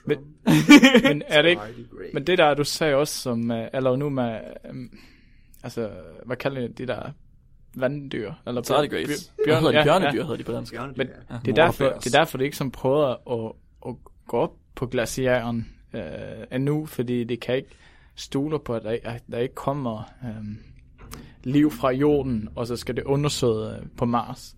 [0.06, 0.18] Men,
[1.04, 1.62] men er det ikke...
[2.14, 3.52] Men det der, du sagde også som...
[3.52, 4.40] Eller nu med...
[4.70, 4.90] Um,
[5.64, 5.90] altså,
[6.26, 7.12] hvad kalder det de der
[7.76, 8.32] vanddyr?
[8.48, 9.32] Eller Tardigrades.
[9.46, 9.78] bjør- Hvad hedder de?
[9.78, 10.24] ja, Bjørnedyr ja.
[10.24, 10.74] hedder de på dansk.
[10.74, 11.36] Men Ja.
[11.46, 13.08] det, er derfor, det er derfor, det ikke som prøver
[13.48, 13.54] at,
[13.88, 13.96] at
[14.28, 16.02] gå op på glaciæren øh,
[16.52, 17.70] endnu, fordi det kan ikke
[18.16, 20.46] stole på, at der, at der ikke kommer øh,
[21.44, 24.56] liv fra jorden, og så skal det undersøge på Mars.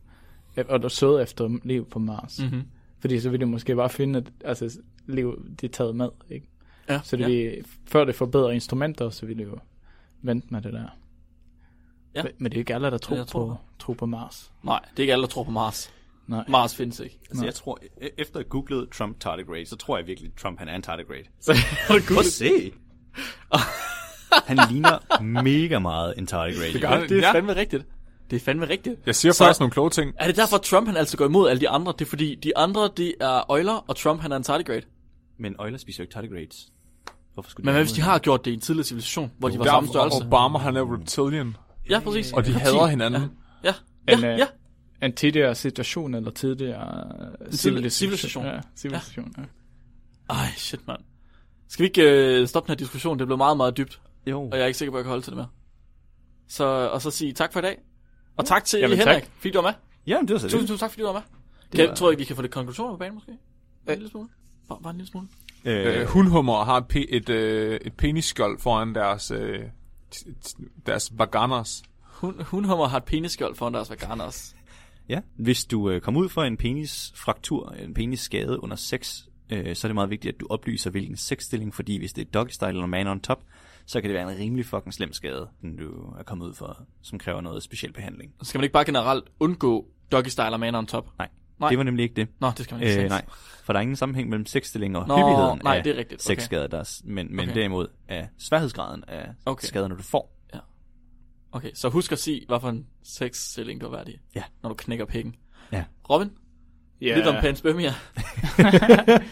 [0.58, 2.39] Øh, Undersøge efter liv på Mars.
[2.39, 2.45] Mm.
[2.45, 2.64] Mm-hmm.
[2.99, 6.10] Fordi så vil de måske bare finde, at altså, liv det er taget med.
[6.30, 6.47] Ikke?
[6.89, 7.28] Ja, Så det ja.
[7.28, 9.58] vil, før det får bedre instrumenter, så vil det jo
[10.24, 10.88] vente med det der.
[12.15, 12.24] Ja.
[12.38, 14.51] Men, det er ikke alle, der tror, jeg tror på, tror på Mars.
[14.63, 15.93] Nej, det er ikke alle, der tror på Mars.
[16.28, 16.43] Nej.
[16.47, 17.19] Mars findes ikke.
[17.30, 20.59] Altså, jeg tror, e- efter at googlede Trump tardigrade, så tror jeg virkelig, at Trump
[20.59, 21.24] han er en tardigrade.
[21.39, 21.53] Så
[21.88, 22.71] Prøv at se.
[24.47, 26.80] han ligner mega meget en tardigrade.
[26.80, 27.09] gør han.
[27.09, 27.34] Det er Ja.
[27.34, 27.86] fandme rigtigt.
[28.30, 28.99] Det er fandme rigtigt.
[29.05, 30.13] Jeg siger Så- faktisk nogle kloge ting.
[30.19, 31.93] Er det derfor, Trump han altid går imod alle de andre?
[31.99, 34.82] Det er fordi, de andre, det er øjler, og Trump han er en tardigrade.
[35.38, 36.71] Men øjler spiser jo ikke tardigrades.
[37.34, 39.49] Hvorfor skulle Men være hvad hvis de har gjort det i en tidligere civilisation, hvor
[39.49, 40.17] de var samme størrelse?
[40.25, 41.55] Obama, han er reptilian.
[41.89, 42.34] Ja, præcis.
[42.34, 43.21] Og de hader hinanden.
[43.63, 43.73] Ja,
[44.07, 44.34] ja, En, ja.
[44.34, 44.47] øh, ja.
[45.05, 47.03] En tidligere situation, eller tidligere
[47.51, 48.45] civilisation.
[48.45, 49.34] Ja, civilisation.
[49.38, 49.43] Ja.
[50.29, 50.99] Ej, shit, mand.
[51.69, 52.01] Skal vi ikke
[52.41, 53.19] øh, stoppe den her diskussion?
[53.19, 54.41] Det blev meget, meget dybt, Jo.
[54.41, 55.47] og jeg er ikke sikker på, at jeg kan holde til det mere.
[56.47, 57.77] Så, og så sige tak for i dag.
[58.38, 59.31] Og tak til Jamen, Henrik, tak.
[59.38, 59.73] fordi du var med.
[60.07, 60.67] Jamen, det var så Tusind, det.
[60.67, 61.21] tusind tak, fordi du var med.
[61.75, 63.31] Kan, var- Tror jeg, vi kan få lidt konklusioner på banen, måske?
[63.31, 63.38] En
[63.88, 64.29] lille smule?
[64.69, 65.27] Bare, bare en lille smule.
[65.66, 69.59] Øh, Øh, hundhummer har et, pe- et, øh, et penisskjold foran deres, øh,
[70.86, 71.84] deres vaganas.
[72.03, 74.55] Hun, hundhummer har et penisskjold foran deres veganers.
[75.09, 75.20] ja.
[75.36, 79.89] Hvis du øh, kommer ud for en penisfraktur, en penisskade under sex, øh, så er
[79.89, 82.86] det meget vigtigt, at du oplyser, hvilken sexstilling, fordi hvis det er doggy style eller
[82.86, 83.43] man on top,
[83.86, 86.84] så kan det være en rimelig fucking slem skade, den du er kommet ud for,
[87.01, 88.32] som kræver noget speciel behandling.
[88.41, 91.07] Skal man ikke bare generelt undgå doggy style og man on top?
[91.18, 91.30] Nej,
[91.64, 91.70] Nej.
[91.70, 92.28] det var nemlig ikke det.
[92.39, 93.09] Nå, det skal man ikke Øh, sige.
[93.09, 93.26] nej,
[93.64, 96.26] for der er ingen sammenhæng mellem sexstilling og Nå, hyppigheden nej, af det er rigtigt.
[96.28, 96.36] Okay.
[96.36, 97.59] sexskader, der er, men, men Okay.
[97.59, 99.66] derimod af sværhedsgraden af Okay.
[99.68, 100.39] skaderne, du får.
[101.55, 104.43] Okay, så husk at sige, hvad for en sexstilling du været i, Ja.
[104.64, 105.36] når du knækker pikken.
[105.72, 105.84] Ja.
[106.09, 106.32] Robin,
[107.01, 107.16] Ja.
[107.16, 107.93] lidt om panspermia.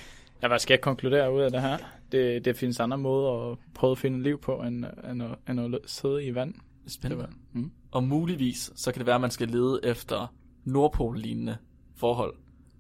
[0.42, 1.78] Ja, hvad skal jeg konkludere ud af det her?
[2.12, 5.76] Det, det findes andre måder at prøve at finde liv på, end, end, at, end
[5.76, 6.54] at sidde i vand.
[6.88, 7.24] Spændende.
[7.24, 7.72] Det var- mm.
[7.92, 10.34] Og muligvis, så kan det være, at man skal lede efter
[10.66, 11.58] Nordpol-lignende
[12.02, 12.34] forhold.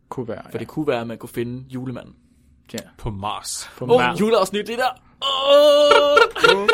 [0.09, 2.15] Kunne være, For det kunne være, at man kunne finde julemanden.
[2.73, 2.79] ja.
[2.97, 3.69] På Mars.
[3.77, 4.19] På oh, Mars.
[4.19, 5.01] juleafsnit, det der!
[5.21, 6.67] Oh!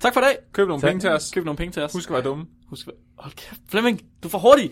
[0.00, 0.36] tak for i dag.
[0.52, 0.88] Køb nogle Tak.
[0.88, 1.30] penge til os.
[1.34, 1.92] Køb nogle penge til os.
[1.92, 2.46] Husk at være dumme.
[2.68, 2.94] Husk at...
[3.18, 3.60] Hold kæft.
[3.68, 4.70] Flemming, du er for hurtig.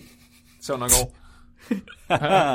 [0.61, 1.17] Så nok går.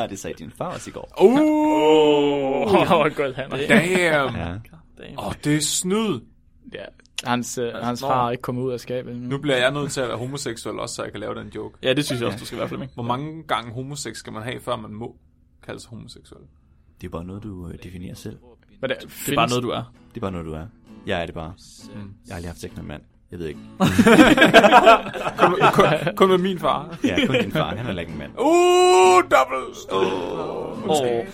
[0.09, 1.13] det sagde din far også i går.
[1.21, 3.67] Uh, Åh, oh, godt han er.
[3.67, 4.35] damn.
[4.35, 4.47] Ja.
[4.97, 5.19] Damn.
[5.19, 6.19] Åh, oh, det er snyd.
[6.73, 6.85] Ja.
[7.23, 8.07] Hans, øh, hans nå.
[8.07, 9.29] far er ikke kommet ud af skabet endnu.
[9.29, 11.77] Nu bliver jeg nødt til at være homoseksuel også, så jeg kan lave den joke.
[11.83, 12.91] Ja, det synes jeg også, du skal være, Flemming.
[12.93, 15.15] Hvor mange gange homosex skal man have, før man må
[15.63, 16.41] kalde sig homoseksuel?
[17.01, 18.37] Det er bare noget, du øh, definerer selv.
[18.81, 19.93] Men det, Det er bare noget, du er.
[20.09, 20.65] Det er bare noget, du er.
[21.05, 21.53] Jeg er det bare.
[21.95, 23.01] Jeg har aldrig haft sex med en mand.
[23.31, 23.59] Jeg ved ikke.
[25.37, 26.97] Kun, kun, kun med min far.
[27.03, 27.75] Ja, kun din far.
[27.75, 28.31] Han er ikke en mand.
[28.39, 29.75] Uh, double.
[29.91, 31.33] Åh, åh,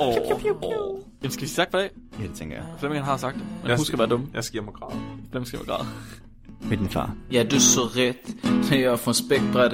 [0.62, 1.00] åh.
[1.24, 1.90] Jamen, skal vi sige tak for dag?
[2.20, 2.66] Ja, det tænker jeg.
[2.80, 3.44] Flemming han har sagt det.
[3.62, 4.30] Men Jeg- husk at være dum.
[4.34, 5.00] Jeg skal hjem og græde.
[5.32, 5.88] Flemming skal være græde.
[6.70, 7.12] Med din far.
[7.32, 8.36] Ja, du så rätt
[8.72, 9.72] jag från spektrat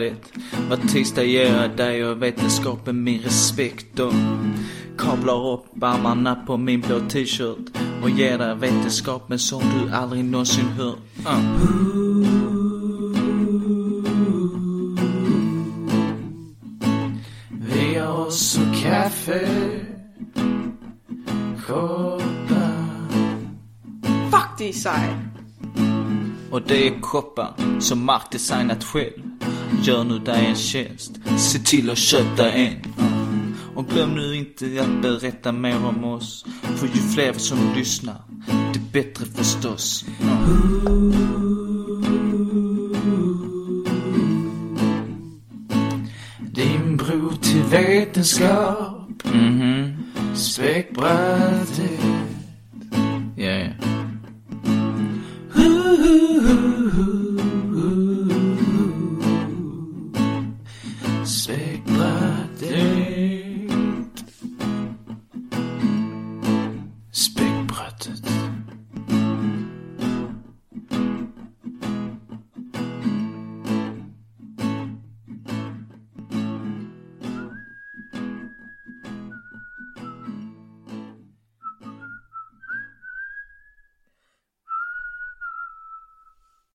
[0.70, 4.14] Var tisdag jag dig och vetenskapen min respekt och
[4.98, 7.58] kablar upp armarna på min blå t-shirt
[8.04, 10.98] och ger dig vetenskapen som du aldrig någonsin hört.
[11.26, 12.40] Uh.
[17.62, 19.48] Vi har också kaffe,
[21.70, 22.74] koppar
[24.32, 25.16] Fuck, det sejt.
[26.52, 29.22] Och det är koppar som Mark designat själv
[29.84, 32.94] Gör nu dig en tjänst, se till att köpa en
[33.76, 36.46] Och glöm nu inte att berätta mer om oss
[36.76, 38.22] För ju fler som lyssnar,
[38.74, 40.06] det bättre förstås
[46.40, 49.00] Din bro till vetenskap
[50.40, 52.00] specbreitet.
[53.36, 53.99] Ja, Yeah.